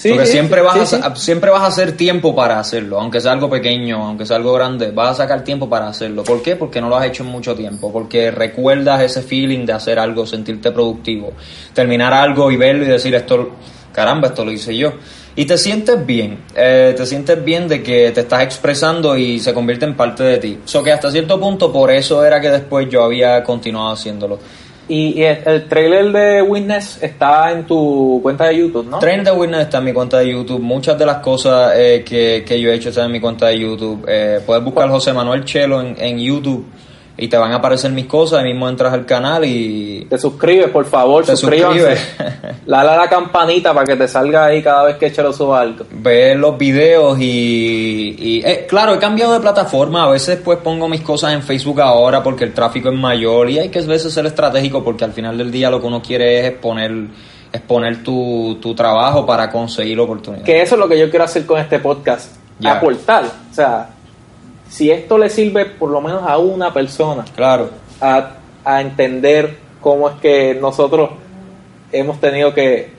[0.00, 3.20] Sí, Porque sí, siempre, vas sí, a, siempre vas a hacer tiempo para hacerlo, aunque
[3.20, 6.24] sea algo pequeño, aunque sea algo grande, vas a sacar tiempo para hacerlo.
[6.24, 6.56] ¿Por qué?
[6.56, 10.26] Porque no lo has hecho en mucho tiempo, porque recuerdas ese feeling de hacer algo,
[10.26, 11.34] sentirte productivo,
[11.74, 13.50] terminar algo y verlo y decir esto,
[13.92, 14.94] caramba, esto lo hice yo.
[15.36, 19.52] Y te sientes bien, eh, te sientes bien de que te estás expresando y se
[19.52, 20.58] convierte en parte de ti.
[20.64, 24.38] So que hasta cierto punto por eso era que después yo había continuado haciéndolo.
[24.90, 28.98] Y, y el, el trailer de Witness está en tu cuenta de YouTube, ¿no?
[28.98, 30.60] Train the Witness está en mi cuenta de YouTube.
[30.60, 33.60] Muchas de las cosas eh, que, que yo he hecho están en mi cuenta de
[33.60, 34.04] YouTube.
[34.08, 36.66] Eh, puedes buscar José Manuel Chelo en, en YouTube
[37.16, 38.40] y te van a aparecer mis cosas.
[38.40, 41.96] Ahí mismo entras al canal y Te suscribes, por favor, Te suscríbanse.
[41.96, 42.56] suscribes.
[42.66, 45.84] Dale a la campanita para que te salga ahí cada vez que Chelo suba algo.
[45.90, 50.04] ves los videos y, y, eh, claro, he cambiado de plataforma.
[50.04, 53.58] A veces pues pongo mis cosas en Facebook ahora porque el tráfico es mayor y
[53.58, 56.40] hay que a veces ser estratégico porque al final del día lo que uno quiere
[56.40, 56.92] es exponer,
[57.52, 60.44] exponer tu, tu trabajo para conseguir la oportunidad.
[60.44, 62.36] Que eso es lo que yo quiero hacer con este podcast.
[62.64, 63.24] Aportar.
[63.50, 63.90] O sea,
[64.70, 67.68] si esto le sirve por lo menos a una persona Claro.
[68.00, 68.30] a,
[68.64, 71.10] a entender cómo es que nosotros
[71.92, 72.92] hemos tenido que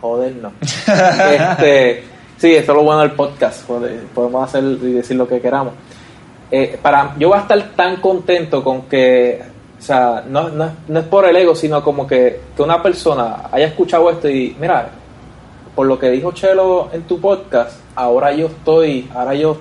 [0.00, 0.52] jodernos.
[0.60, 2.04] este,
[2.36, 3.66] sí, esto es lo bueno del podcast.
[3.66, 5.74] joder, Podemos hacer y decir lo que queramos.
[6.50, 9.40] Eh, para, yo voy a estar tan contento con que,
[9.78, 12.82] o sea, no, no, es- no es por el ego, sino como que, que una
[12.82, 14.90] persona haya escuchado esto y, mira,
[15.74, 19.56] por lo que dijo Chelo en tu podcast, ahora yo estoy, ahora yo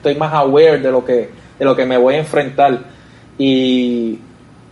[0.00, 1.28] estoy más aware de lo que,
[1.58, 2.78] de lo que me voy a enfrentar.
[3.38, 4.18] Y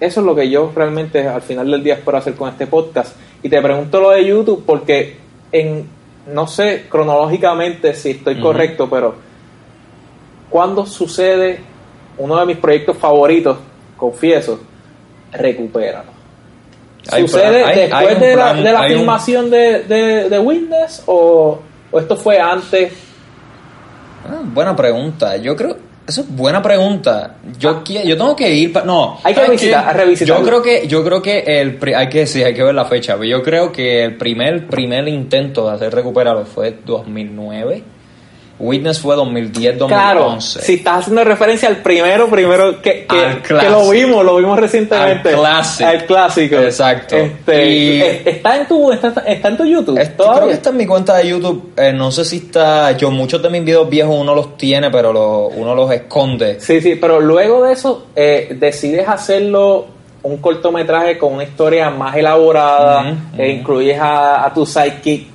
[0.01, 3.15] eso es lo que yo realmente al final del día espero hacer con este podcast.
[3.43, 5.17] Y te pregunto lo de YouTube porque
[5.53, 5.87] en
[6.33, 9.15] no sé cronológicamente si estoy correcto, pero
[10.51, 11.61] cuando sucede
[12.19, 13.57] uno de mis proyectos favoritos,
[13.97, 14.61] confieso,
[15.33, 16.11] recupéralo.
[17.11, 20.39] Hay ¿Sucede hay- después hay de, plan- la, de la un- filmación de, de, de
[20.39, 21.59] Witness o,
[21.91, 22.93] o esto fue antes?
[24.27, 25.37] Ah, buena pregunta.
[25.37, 25.77] Yo creo.
[26.07, 27.35] Eso es buena pregunta.
[27.59, 29.17] Yo qui- yo tengo que ir pa- no.
[29.17, 29.21] Ah.
[29.25, 29.99] Hay que ¿sabes revisitar- qué?
[29.99, 30.43] revisitarlo.
[30.43, 33.13] Yo creo que yo creo que el hay que sí, hay que ver la fecha,
[33.15, 37.83] pero yo creo que el primer primer intento de hacer recuperarlo fue 2009.
[38.61, 39.89] Witness fue 2010, 2011.
[39.89, 44.37] Claro, si estás haciendo referencia al primero, primero que, que, Al que lo vimos, lo
[44.37, 45.29] vimos recientemente.
[45.29, 45.89] Al clásico.
[45.89, 46.57] Al clásico.
[46.57, 47.17] Exacto.
[47.17, 49.99] Este, Y- está en tu está, está en tu YouTube.
[49.99, 51.73] Este, creo que está en mi cuenta de YouTube.
[51.77, 52.93] eh, no sé si está.
[52.97, 56.59] Yo, muchos de mis videos viejos uno los tiene, pero lo- uno los esconde.
[56.61, 59.87] Sí, sí, pero luego de eso eh, decides hacerlo
[60.25, 63.59] un cortometraje con una historia más elaborada, Ujú, e ujú.
[63.61, 65.29] incluyes a, a tu sidekick,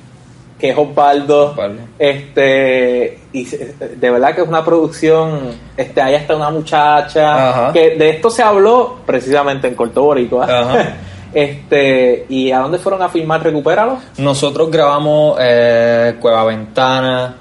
[0.64, 1.48] que es Osvaldo.
[1.48, 1.82] Osvaldo.
[2.00, 7.74] Este, y de verdad que es una producción, este, hay hasta una muchacha, Ajá.
[7.74, 10.46] que de esto se habló precisamente en Corto Boricua.
[10.46, 10.96] Ajá.
[11.34, 13.98] Este, ¿y a dónde fueron a filmar Recupéralo?
[14.20, 17.38] Nosotros grabamos eh, Cueva Ventana,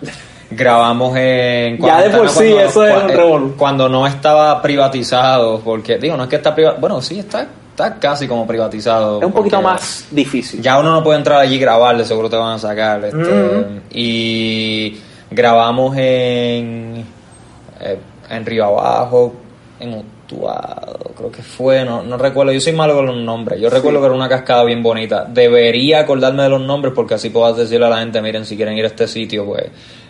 [0.51, 3.55] grabamos en Cueva Ya de por sí, eso es un eh, revolú.
[3.55, 7.99] Cuando no estaba privatizado, porque digo, no es que está privatizado, bueno, sí, está, está
[7.99, 9.19] casi como privatizado.
[9.21, 10.61] Es un poquito más difícil.
[10.61, 13.05] Ya uno no puede entrar allí y grabar, de seguro te van a sacar.
[13.05, 13.81] este.
[13.91, 14.99] Y
[15.31, 17.05] grabamos en,
[17.81, 17.99] eh,
[18.29, 19.35] en Río Abajo,
[19.81, 23.69] en Utuado, creo que fue, no, no recuerdo, yo soy malo con los nombres, yo
[23.71, 25.25] recuerdo que era una cascada bien bonita.
[25.25, 28.77] Debería acordarme de los nombres porque así puedo decirle a la gente, miren, si quieren
[28.77, 29.65] ir a este sitio, pues...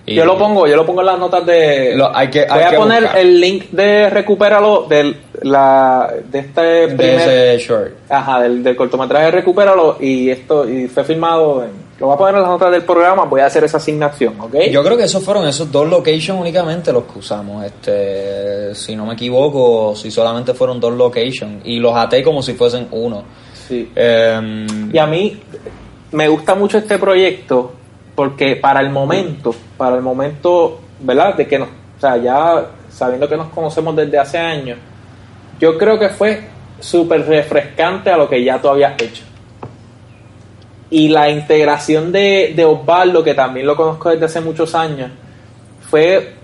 [0.06, 1.94] y- Yo lo pongo, yo lo pongo en las notas de.
[1.94, 3.18] Lo- hay que- voy a que poner buscar.
[3.20, 7.90] el link de recupéralo del la de este de primer, ese short.
[8.08, 11.64] ajá, del, del cortometraje recupéralo y esto y fue filmado.
[11.64, 13.26] en- lo voy a poner en las notas del programa.
[13.26, 14.56] Voy a hacer esa asignación, ¿ok?
[14.72, 17.64] Yo creo que esos fueron esos dos locations únicamente los que usamos.
[17.64, 22.54] Este, si no me equivoco, si solamente fueron dos locations y los até como si
[22.54, 23.22] fuesen uno.
[23.68, 23.88] Sí.
[23.94, 25.38] Em, Y a mí
[26.10, 27.72] me gusta mucho este proyecto
[28.14, 31.34] porque para el momento, para el momento, ¿verdad?
[31.34, 34.78] De que nos, o sea, ya sabiendo que nos conocemos desde hace años,
[35.58, 36.40] yo creo que fue
[36.80, 39.24] súper refrescante a lo que ya tú habías hecho.
[40.90, 45.10] Y la integración de, de Osvaldo, que también lo conozco desde hace muchos años,
[45.88, 46.34] fue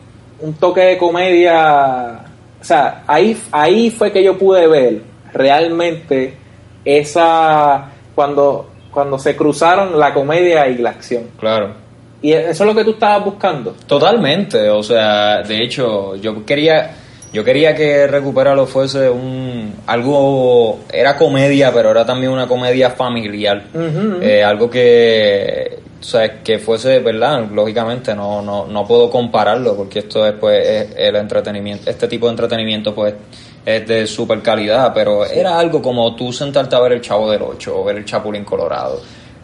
[0.40, 2.20] un toque de comedia.
[2.60, 5.02] O sea, ahí, ahí fue que yo pude ver
[5.32, 6.34] realmente
[6.84, 7.90] esa.
[8.14, 11.24] Cuando, cuando se cruzaron la comedia y la acción.
[11.38, 11.88] claro.
[12.20, 13.76] Y eso es lo que tú estabas buscando.
[13.86, 16.90] Totalmente, o sea, de hecho, yo quería
[17.32, 23.64] yo quería que Recupéralo fuese un algo era comedia, pero era también una comedia familiar.
[24.22, 27.48] Eh, algo que o sea, que fuese, ¿verdad?
[27.52, 32.26] Lógicamente no no no puedo compararlo porque esto es pues es el entretenimiento, este tipo
[32.26, 33.14] de entretenimiento pues
[33.64, 37.42] es de super calidad, pero era algo como tú sentarte a ver el Chavo del
[37.42, 39.00] Ocho o ver el Chapulín Colorado.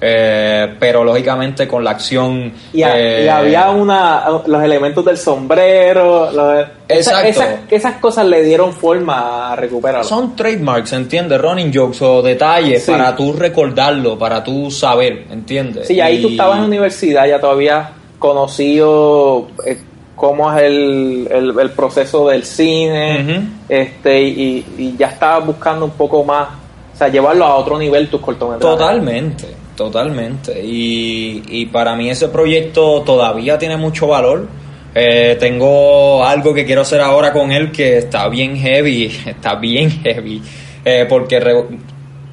[0.06, 5.16] Eh, pero lógicamente con la acción Y, a- eh, y había una los elementos del
[5.16, 6.30] sombrero.
[6.30, 7.24] los- esas-
[7.70, 10.04] esas cosas le dieron forma a recuperarlo.
[10.04, 11.40] Son trademarks, ¿entiendes?
[11.40, 12.90] Running jokes o detalles Sí.
[12.90, 15.86] para tú recordarlo, para tú saber, ¿entiendes?
[15.86, 19.78] Sí, ahí tú Y- estabas en la universidad, ya todavía conocido eh,
[20.16, 25.90] cómo es el, el- el proceso del cine, este y, y ya estabas buscando un
[25.92, 26.48] poco más,
[26.94, 28.78] o sea, llevarlo a otro nivel tus cortometrajes.
[28.78, 29.46] Totalmente,
[29.76, 30.64] totalmente.
[30.64, 34.46] Y, y para mí ese proyecto todavía tiene mucho valor.
[34.96, 39.90] Eh, tengo algo que quiero hacer ahora con él que está bien heavy, está bien
[39.90, 40.40] heavy.
[40.84, 41.64] Eh, porque re-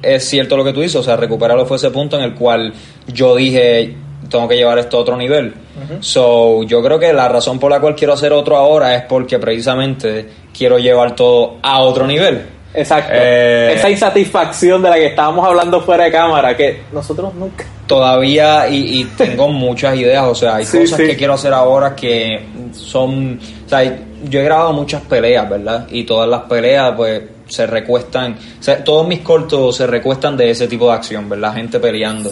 [0.02, 2.72] es cierto lo que tú dices, o sea, recuperarlo fue ese punto en el cual
[3.08, 3.96] yo dije,
[4.30, 5.54] tengo que llevar esto a otro nivel.
[6.00, 9.38] So, yo creo que la razón por la cual quiero hacer otro ahora es porque
[9.38, 12.42] precisamente quiero llevar todo a otro nivel.
[12.74, 13.12] Exacto.
[13.14, 17.64] Eh, Esa insatisfacción de la que estábamos hablando fuera de cámara, que nosotros nunca.
[17.86, 21.06] todavía y, y tengo muchas ideas, o sea, hay Sí, cosas sí.
[21.06, 22.40] que quiero hacer ahora que
[22.72, 23.82] son, o sea,
[24.24, 25.86] yo he grabado muchas peleas, ¿verdad?
[25.90, 30.50] Y todas las peleas pues se recuestan, o sea, todos mis cortos se recuestan de
[30.50, 31.52] ese tipo de acción, ¿verdad?
[31.54, 32.30] Gente peleando.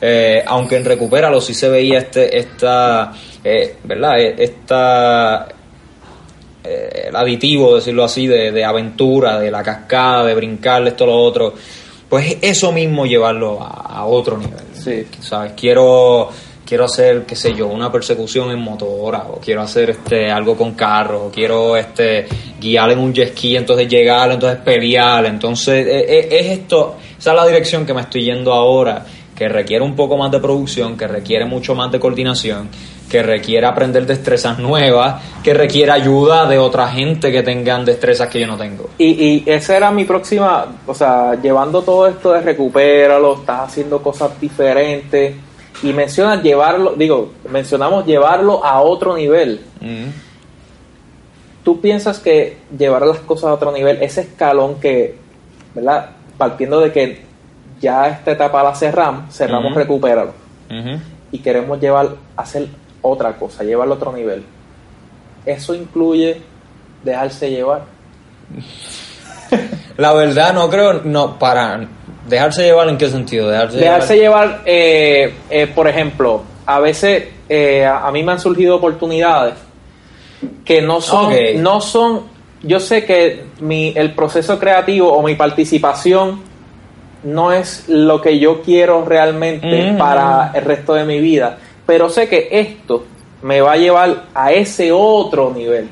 [0.00, 4.20] Eh, aunque en Recupéralo sí se veía este, esta, eh, ¿verdad?
[4.20, 5.48] Eh, Esta,
[6.62, 11.16] eh, el aditivo, decirlo así, de, de aventura, de la cascada, de brincar, esto, lo
[11.16, 11.54] otro.
[12.08, 14.64] Pues eso mismo llevarlo a, a otro nivel.
[14.72, 15.04] Sí.
[15.20, 15.52] ¿Sabes?
[15.56, 16.30] Quiero,
[16.64, 20.72] quiero hacer, qué sé yo, una persecución en motora, o quiero hacer este algo con
[20.74, 22.26] carro, o quiero este
[22.60, 25.26] guiar en un jet ski, entonces llegar, entonces pelear.
[25.26, 29.04] Entonces, eh, eh, es esto, esa es la dirección que me estoy yendo ahora,
[29.38, 32.68] que requiere un poco más de producción, que requiere mucho más de coordinación.
[33.08, 38.38] que requiere aprender destrezas nuevas, que requiere ayuda de otra gente que tengan destrezas que
[38.40, 38.90] yo no tengo.
[38.98, 44.02] Y, y esa era mi próxima, o sea, llevando todo esto de recupéralo, estás haciendo
[44.02, 45.34] cosas diferentes
[45.82, 49.60] y mencionas llevarlo, digo, mencionamos llevarlo a otro nivel.
[49.80, 50.08] Mm.
[51.64, 55.14] ¿Tú piensas que llevar las cosas a otro nivel, ese escalón que,
[55.74, 56.10] ¿verdad?
[56.36, 57.27] Partiendo de que
[57.80, 59.78] ya esta etapa la cerramos, cerramos Ujú.
[59.78, 60.32] recupéralo
[61.30, 62.68] y queremos llevar, hacer
[63.02, 64.44] otra cosa, llevarlo a otro nivel.
[65.44, 66.40] Eso incluye
[67.04, 67.82] dejarse llevar.
[69.96, 71.88] La verdad no creo, no, para
[72.28, 77.84] dejarse llevar en qué sentido, dejarse, Dejarse llevar, eh, eh, por ejemplo, a veces eh,
[77.84, 79.54] a, a mí me han surgido oportunidades
[80.64, 82.24] que no son, no son,
[82.62, 86.42] yo sé que mi, el proceso creativo o mi participación
[87.22, 89.98] no es lo que yo quiero realmente Mm.
[89.98, 93.04] para el resto de mi vida, pero sé que esto
[93.42, 95.88] me va a llevar a ese otro nivel.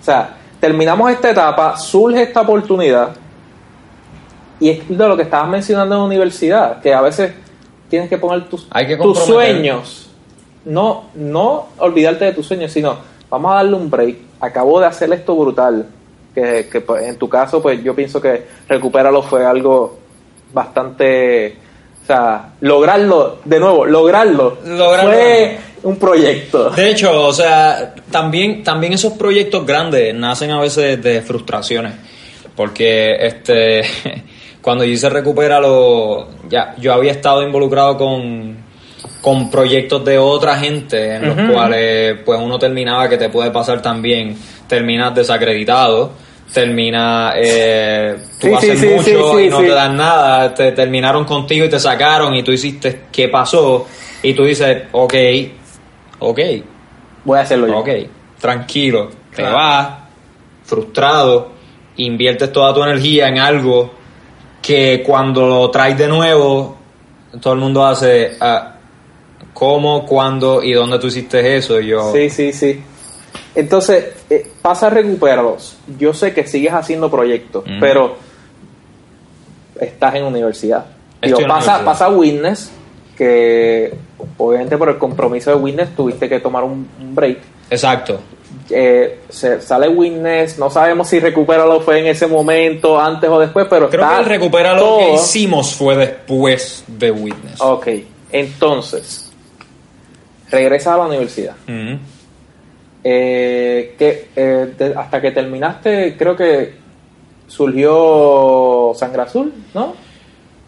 [0.00, 3.10] O sea, terminamos esta etapa, surge esta oportunidad
[4.58, 7.32] y es de lo que estabas mencionando en la universidad, que a veces
[7.88, 10.10] tienes que poner tus, Hay que tus sueños.
[10.64, 12.96] No, no olvidarte de tus sueños, sino
[13.30, 14.16] vamos a darle un break.
[14.40, 15.86] Acabo de hacer esto brutal.
[16.34, 19.98] Que, que, pues, en tu caso, pues yo pienso que recuperarlo fue algo
[20.56, 21.54] bastante.
[22.02, 25.10] O sea, lograrlo, de nuevo, lograrlo, Lograrlo.
[25.10, 26.70] fue un proyecto.
[26.70, 31.94] De hecho, o sea, también, también esos proyectos grandes nacen a veces de frustraciones.
[32.54, 33.82] Porque este
[34.62, 38.56] cuando yo hice Recupéralo, ya, yo había estado involucrado con,
[39.20, 43.82] con proyectos de otra gente en los cuales pues uno terminaba que te puede pasar
[43.82, 44.36] también,
[44.68, 46.12] terminas desacreditado,
[46.52, 51.24] termina eh, tú Sí, haces sí, mucho sí, y no te dan nada, te terminaron
[51.24, 53.86] contigo y te sacaron y tú hiciste qué pasó
[54.22, 55.14] y tú dices, ok,
[56.20, 56.40] ok,
[57.24, 57.78] Voy a hacerlo yo.
[57.78, 57.88] ok,
[58.40, 59.88] tranquilo, te vas
[60.64, 61.50] frustrado,
[61.96, 63.92] inviertes toda tu energía en algo
[64.62, 66.76] que cuando lo traes de nuevo,
[67.40, 68.74] todo el mundo hace, ah,
[69.52, 71.80] ¿cómo, cuándo y dónde tú hiciste eso?
[71.80, 72.80] Y yo, Sí, sí, sí.
[73.56, 75.76] Entonces, eh, pasa a recuperarlos.
[75.98, 78.16] Yo sé que sigues haciendo proyectos, pero
[79.80, 80.86] estás en universidad.
[81.22, 81.84] Digo, en pasa, universidad.
[81.84, 82.70] pasa a Witness,
[83.16, 83.94] que
[84.38, 87.38] obviamente por el compromiso de Witness tuviste que tomar un, un break.
[87.70, 88.20] exacto.
[88.68, 93.66] Eh, se, sale Witness, no sabemos si recuperarlo fue en ese momento, antes o después,
[93.70, 94.26] pero Creo está que el
[94.80, 97.60] todo- que hicimos fue después de Witness.
[97.60, 97.86] Ok,
[98.32, 99.30] entonces,
[100.50, 101.54] regresas a la universidad.
[101.68, 101.98] Ujú.
[103.08, 106.74] Eh, que eh, hasta que terminaste, creo que
[107.46, 109.94] surgió Sangre Azul, ¿no?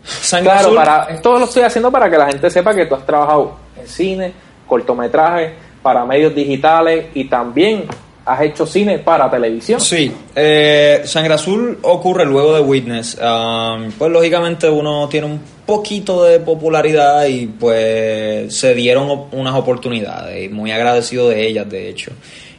[0.05, 2.95] Sangre Claro, Azul, para esto lo estoy haciendo para que la gente sepa que tú
[2.95, 4.33] has trabajado en cine,
[4.69, 5.51] cortometrajes,
[5.83, 7.87] para medios digitales y también
[8.25, 9.81] has hecho cine para televisión.
[9.81, 13.19] Sí, eh, Sangre Azul ocurre luego de Witness.
[13.21, 20.47] Um, pues lógicamente uno tiene un poquito de popularidad y pues se dieron unas oportunidades
[20.47, 22.13] y muy agradecido de ellas de hecho.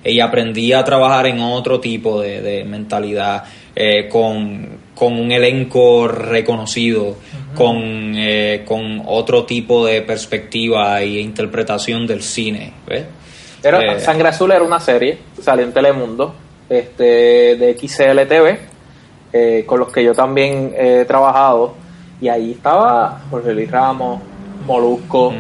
[0.03, 3.45] Y aprendí a trabajar en otro tipo de, de mentalidad
[3.76, 7.16] eh, con, con un elenco reconocido,
[7.55, 12.74] con, eh, con otro tipo de perspectiva e interpretación del cine.
[12.88, 13.05] ¿ves?
[13.64, 16.36] Era, Eh, Sangre Azul era una serie, salió en Telemundo,
[16.70, 18.60] este, de XCLTV,
[19.34, 21.89] eh, con los que yo también he trabajado.
[22.22, 24.22] Y ahí estaba Jorge Luis Ramos,
[24.65, 25.34] Molusco,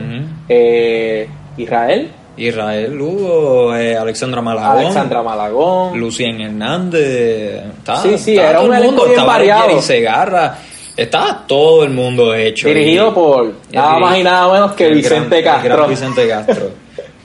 [0.47, 1.27] eh,
[1.57, 4.77] Israel, Israel Lugo, eh, Alexandra Malagón.
[4.79, 5.99] Alexandra Malagón.
[5.99, 9.81] Lucien Hernández, estaba, Sí, sí, estaba era todo un el mundo, bien estaba variado.
[9.81, 10.55] Segarra,
[10.95, 12.67] estaba todo el mundo hecho.
[12.69, 15.75] Dirigido Y- por nada más y nada menos que Vicente gran- Castro.
[15.77, 16.69] gran Vicente Castro.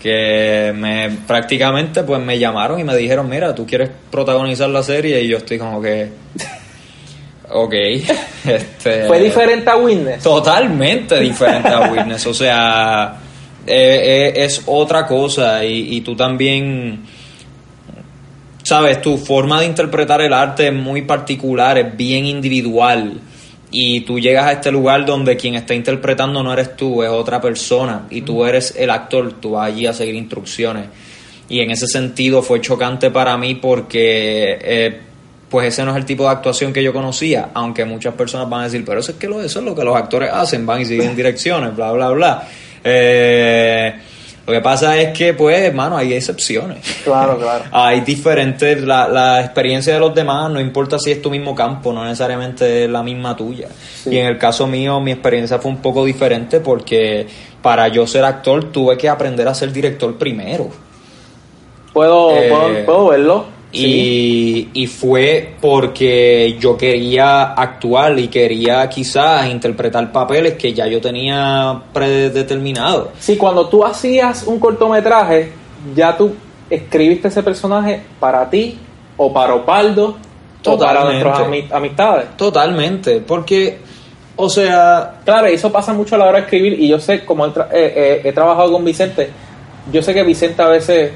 [0.02, 5.22] que me prácticamente pues me llamaron y me dijeron, mira, tú quieres protagonizar la serie
[5.22, 6.10] y yo estoy como que...
[7.50, 7.74] Ok.
[8.44, 10.22] Este, Fue diferente a Witness.
[10.22, 12.26] Totalmente diferente a Witness.
[12.26, 13.16] O sea,
[13.66, 15.64] eh, eh, es otra cosa.
[15.64, 17.00] Y, y tú también,
[18.62, 23.18] sabes, tu forma de interpretar el arte es muy particular, es bien individual.
[23.70, 27.40] Y tú llegas a este lugar donde quien está interpretando no eres tú, es otra
[27.40, 28.06] persona.
[28.10, 30.84] Y tú eres el actor, tú vas allí a seguir instrucciones.
[31.48, 35.00] Y en ese sentido fue chocante para mí porque eh,
[35.54, 38.62] pues ese no es el tipo de actuación que yo conocía, aunque muchas personas van
[38.62, 40.80] a decir, pero eso es que lo, eso es lo que los actores hacen, van
[40.80, 42.48] y siguen direcciones, bla, bla, bla.
[42.82, 43.94] Eh,
[44.44, 46.78] lo que pasa es que, pues, hermano, hay excepciones.
[47.04, 47.66] Claro, claro.
[47.70, 51.92] Hay diferentes, la, la experiencia de los demás, no importa si es tu mismo campo,
[51.92, 53.68] no necesariamente es la misma tuya.
[54.02, 54.10] Sí.
[54.10, 57.28] Y en el caso mío, mi experiencia fue un poco diferente porque
[57.62, 60.68] para yo ser actor tuve que aprender a ser director primero.
[61.92, 63.53] Puedo, Eh, puedo, puedo verlo.
[63.74, 64.70] Sí.
[64.74, 71.00] Y, y fue porque yo quería actuar y quería quizás interpretar papeles que ya yo
[71.00, 73.08] tenía predeterminados.
[73.18, 75.50] Sí, cuando tú hacías un cortometraje,
[75.94, 76.34] ya tú
[76.70, 78.78] escribiste ese personaje para ti
[79.16, 80.16] o para Opaldo
[80.66, 81.24] o para Totalmente.
[81.24, 82.36] nuestras ami- amistades.
[82.36, 83.78] Totalmente, porque,
[84.36, 87.44] o sea, Claro, eso pasa mucho a la hora de escribir y yo sé, como
[87.46, 89.28] he, tra- eh, eh, he trabajado con Vicente,
[89.92, 91.12] yo sé que Vicente a veces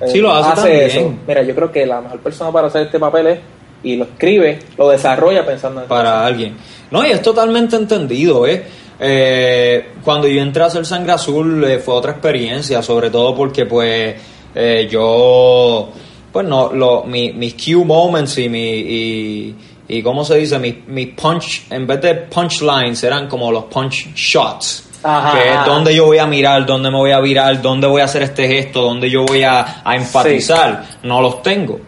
[0.00, 0.80] eh, Sí, lo hace también.
[0.82, 1.14] eso.
[1.26, 3.38] Mira, yo creo que la mejor persona para hacer este papel es,
[3.82, 5.94] y lo escribe, lo desarrolla pensando en eso.
[5.94, 6.56] para alguien.
[6.90, 8.64] No, y es totalmente entendido, ¿eh?
[9.00, 13.64] Eh, cuando yo entré a hacer Sangre Azul eh, fue otra experiencia, sobre todo porque
[13.66, 14.16] pues
[14.54, 15.90] eh, yo,
[16.32, 19.54] pues no, lo, mi- mis cue moments y mi, y,
[19.88, 20.58] y ¿cómo se dice?
[20.58, 24.84] Mis, mis punch, en vez de punchlines eran como los punch shots.
[25.02, 28.00] Ajá, que es donde yo voy a mirar, dónde me voy a virar, dónde voy
[28.02, 30.84] a hacer este gesto, dónde yo voy a, a enfatizar.
[31.04, 31.80] No los tengo.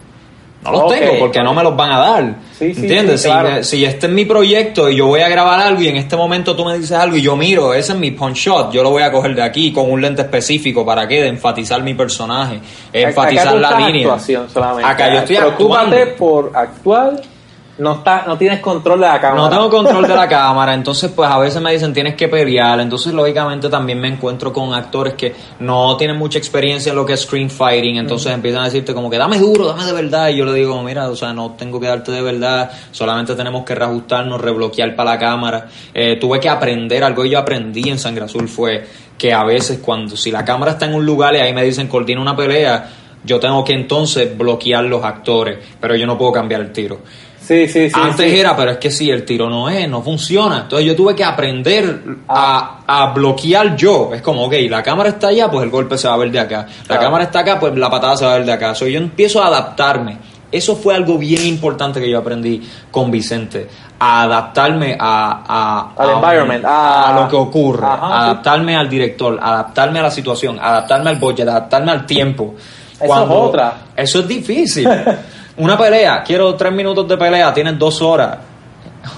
[0.63, 2.35] No los tengo porque no me los van a dar.
[2.59, 3.23] Sí, sí, ¿Entiendes?
[3.23, 3.31] Si
[3.79, 6.55] si este es mi proyecto y yo voy a grabar algo y en este momento
[6.55, 9.03] tú me dices algo y yo miro, ese es mi punch shot, yo lo voy
[9.03, 11.23] a coger de aquí con un lente específico, ¿para qué?
[11.23, 12.61] De enfatizar mi personaje,
[12.93, 14.19] enfatizar Acá la línea.
[14.19, 14.85] solamente.
[14.91, 16.17] Acá yo estoy Preocúpate actuando.
[16.19, 17.23] por actuar,
[17.81, 19.43] no, está, no tienes control de la cámara.
[19.43, 22.79] No tengo control de la cámara, entonces pues a veces me dicen tienes que pelear,
[22.79, 27.15] entonces lógicamente también me encuentro con actores que no tienen mucha experiencia en lo que
[27.15, 30.37] es screen fighting, entonces empiezan a decirte como que dame duro, dame de verdad, y
[30.37, 33.75] yo le digo, mira, o sea, no tengo que darte de verdad, solamente tenemos que
[33.75, 35.69] reajustarnos, rebloquear para la cámara.
[35.95, 39.79] Eh, tuve que aprender, algo que yo aprendí en Sangre Azul fue que a veces
[39.79, 42.91] cuando, si la cámara está en un lugar y ahí me dicen coordina una pelea,
[43.25, 47.01] yo tengo que entonces bloquear los actores, pero yo no puedo cambiar el tiro.
[47.51, 48.01] Sí, sí, sí.
[48.01, 48.39] Antes sí.
[48.39, 50.59] era, pero es que si el tiro no es, no funciona.
[50.61, 54.11] Entonces yo tuve que aprender a, a bloquear yo.
[54.15, 56.39] Es como, ok, la cámara está allá, pues el golpe se va a ver de
[56.39, 56.69] acá.
[56.87, 58.73] La cámara está acá, pues la patada se va a ver de acá.
[58.77, 60.19] So, yo empiezo a adaptarme.
[60.53, 63.67] Eso fue algo bien importante que yo aprendí con Vicente.
[63.99, 67.85] A adaptarme a, a, Al a- environment, a, a- lo que ocurre.
[67.85, 68.13] Ajá, sí.
[68.13, 72.55] adaptarme al director, adaptarme a la situación, adaptarme al budget, adaptarme al tiempo.
[73.01, 73.75] Eso es otra.
[73.97, 74.89] Eso es difícil.
[75.61, 78.39] Una pelea, quiero tres minutos de pelea, tienes dos horas.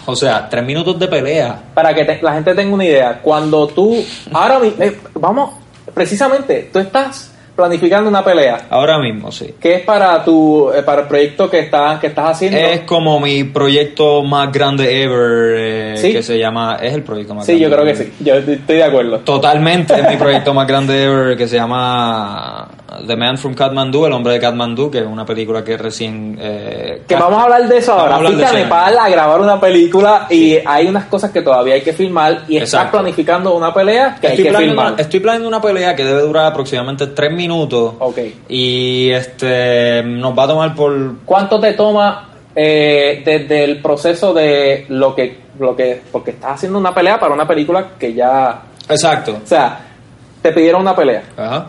[0.06, 1.56] O sea, tres minutos de pelea.
[1.74, 3.96] Para que te- la gente tenga una idea, cuando tú,
[4.32, 5.54] ahora mi- eh, vamos,
[5.94, 9.54] precisamente, tú estás planificando una pelea Ahora mismo, sí.
[9.60, 12.58] que es para tu, eh, para el proyecto que estás, que estás haciendo.
[12.58, 16.12] Es como mi proyecto más grande ever, eh, Sí.
[16.12, 17.64] que se llama, es el proyecto más sí, grande.
[17.68, 19.18] yo creo que sí, yo estoy de acuerdo.
[19.18, 22.68] Totalmente, es mi proyecto más grande ever, que se llama
[23.06, 26.36] The Man from Kathmandu, El Hombre de Kathmandu, que es una película que recién...
[26.40, 28.18] eh, Que vamos a hablar de eso ahora.
[28.18, 28.52] Fuiste a.
[28.52, 32.56] Nepal a grabar una película y hay unas cosas que todavía hay que filmar y
[32.58, 34.92] estás planificando una pelea que Estoy hay que filmar.
[34.92, 37.94] una, estoy planeando una pelea que debe durar aproximadamente tres minutos.
[37.98, 38.18] Ok.
[38.48, 40.92] Y este nos va a tomar por
[41.24, 46.78] ¿Cuánto te toma eh, desde el proceso de lo que, lo que, porque estás haciendo
[46.78, 49.38] una pelea para una película que ya, Exacto.
[49.42, 49.80] o sea,
[50.42, 51.66] te pidieron una pelea, Ajá.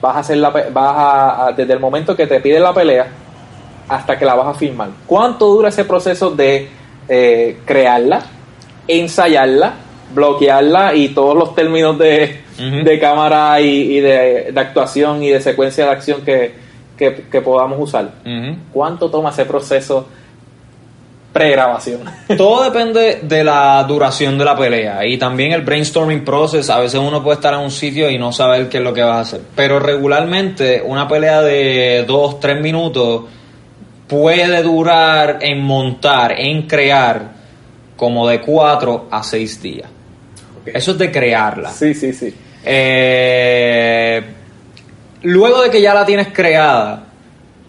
[0.00, 3.06] Vas a hacer la, vas a, a- desde el momento que te piden la pelea
[3.88, 4.88] hasta que la vas a filmar.
[5.06, 6.68] ¿Cuánto dura ese proceso de
[7.08, 8.22] eh, crearla,
[8.88, 9.74] ensayarla,
[10.14, 12.42] bloquearla y todos los términos de,
[12.84, 16.54] de cámara y, y de, de actuación y de secuencia de acción que,
[16.96, 18.10] que, que podamos usar?
[18.72, 20.08] ¿Cuánto toma ese proceso
[21.38, 22.00] pregrabación?
[22.36, 26.70] Todo depende de la duración de la pelea y también el brainstorming process.
[26.70, 29.02] A veces uno puede estar en un sitio y no saber qué es lo que
[29.02, 29.40] vas a hacer.
[29.54, 33.24] Pero regularmente una pelea de dos, tres minutos
[34.06, 37.32] puede durar en montar, en crear,
[37.96, 39.88] como de cuatro a seis días.
[40.64, 41.70] Eso es de crearla.
[41.70, 42.34] Sí, sí, sí.
[42.64, 44.22] Eh,
[45.22, 47.05] luego de que ya la tienes creada,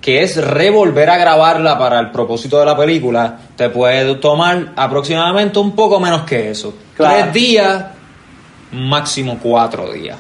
[0.08, 5.60] que es revolver a grabarla para el propósito de la película, te puede tomar aproximadamente
[5.60, 6.74] un poco menos que eso.
[6.96, 7.14] Claro.
[7.24, 7.86] Tres días,
[8.72, 10.16] máximo cuatro días.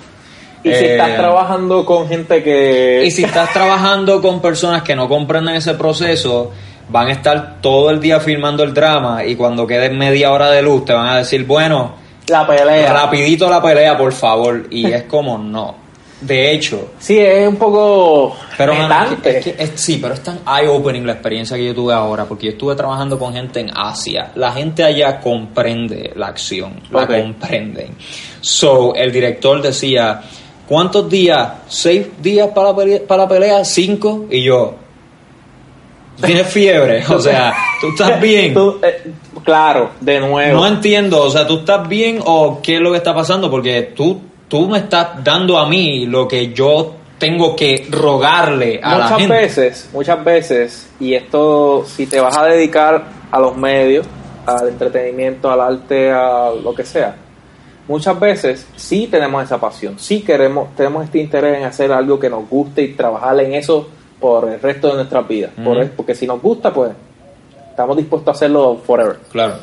[0.61, 3.03] Y si Eh, estás trabajando con gente que...
[3.05, 6.51] y si estás trabajando con personas que no comprenden ese proceso,
[6.89, 10.61] van a estar todo el día filmando el drama y cuando quede media hora de
[10.63, 11.93] luz te van a decir, bueno,
[12.27, 12.91] La pelea.
[12.91, 14.65] rapidito la pelea, por favor.
[14.69, 15.86] Y es como, no.
[16.19, 21.11] De hecho, Sí, es un poco pero es que- sí, pero es tan eye-opening la
[21.13, 24.31] experiencia que yo tuve ahora, porque yo estuve trabajando con gente en Asia.
[24.33, 27.95] La gente allá comprende la acción, la comprenden.
[28.41, 30.21] So, el director decía,
[30.67, 31.49] ¿cuántos días?
[31.67, 32.99] ¿Seis días para la pelea?
[33.07, 33.63] Para la pelea?
[33.63, 34.25] ¿Cinco?
[34.31, 34.73] Y yo,
[36.25, 37.03] ¿tienes fiebre?
[37.09, 38.55] O sea, ¿tú estás bien?
[38.55, 39.11] Tú, eh,
[39.43, 40.59] claro, de nuevo.
[40.61, 43.51] No entiendo, o sea, ¿tú estás bien o qué es lo que está pasando?
[43.51, 48.89] Porque tú tú me estás dando a mí lo que yo tengo que rogarle a
[48.95, 49.33] muchas la gente.
[49.35, 54.05] veces, muchas veces, y esto, si te vas a dedicar a los medios,
[54.45, 57.15] al entretenimiento, al arte, a lo que sea,
[57.87, 62.29] muchas veces sí tenemos esa pasión, sí queremos, tenemos este interés en hacer algo que
[62.29, 63.89] nos guste y trabajar en eso
[64.19, 65.51] por el resto de nuestras vidas.
[65.63, 65.89] Por- Ujú.
[65.97, 66.91] porque si nos gusta, pues
[67.71, 69.17] estamos dispuestos a hacerlo forever.
[69.31, 69.55] Claro.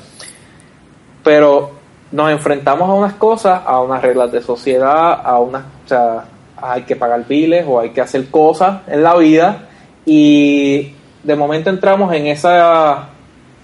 [1.22, 1.70] pero
[2.14, 6.24] nos enfrentamos a unas cosas, a unas reglas de sociedad, a unas, o sea,
[6.62, 9.66] hay que pagar biles o hay que hacer cosas en la vida.
[10.06, 10.94] Y
[11.24, 13.08] de momento entramos en esa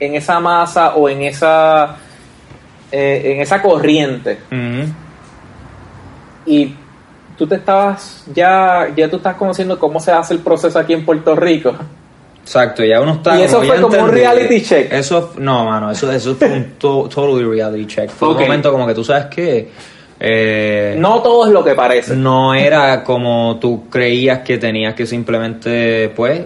[0.01, 1.95] en esa masa o en esa
[2.91, 4.41] eh, en esa corriente.
[6.45, 6.75] Y
[7.39, 11.05] tú te estabas ya ya tú estás conociendo cómo se hace el proceso aquí en
[11.05, 11.73] Puerto Rico
[12.51, 13.39] Exacto, ya uno está.
[13.39, 14.93] Y eso fue como un reality check.
[14.93, 18.11] Eso, no, mano, eso, eso fue un to- totally reality check.
[18.11, 19.71] Fue un momento como que tú sabes que.
[20.19, 25.07] eh, no todo es lo que parece no era como tú creías que tenías que
[25.07, 26.43] simplemente, pues,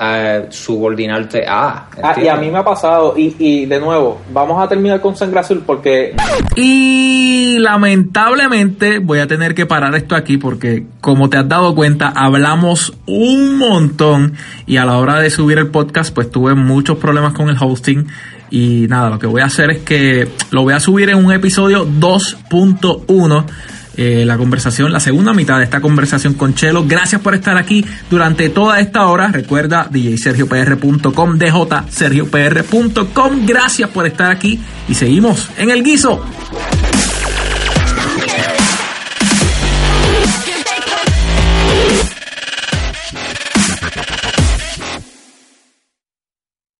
[0.00, 1.86] eh, subordinarte a.
[2.02, 5.16] Ah, y a mí me ha pasado, y, y de nuevo, vamos a terminar con
[5.16, 6.14] Sangre Azul porque
[6.56, 12.12] Y lamentablemente voy a tener que parar esto aquí porque como te has dado cuenta
[12.14, 14.34] hablamos un montón
[14.66, 18.06] y a la hora de subir el podcast pues tuve muchos problemas con el hosting
[18.50, 21.32] y nada, lo que voy a hacer es que lo voy a subir en un
[21.32, 23.44] episodio 2.1
[23.98, 26.84] eh, la conversación, la segunda mitad de esta conversación con Chelo.
[26.86, 29.26] Gracias por estar aquí durante toda esta hora.
[29.28, 33.44] Recuerda djsergiopr.com, djsergiopr.com.
[33.44, 36.24] Gracias por estar aquí y seguimos en el guiso.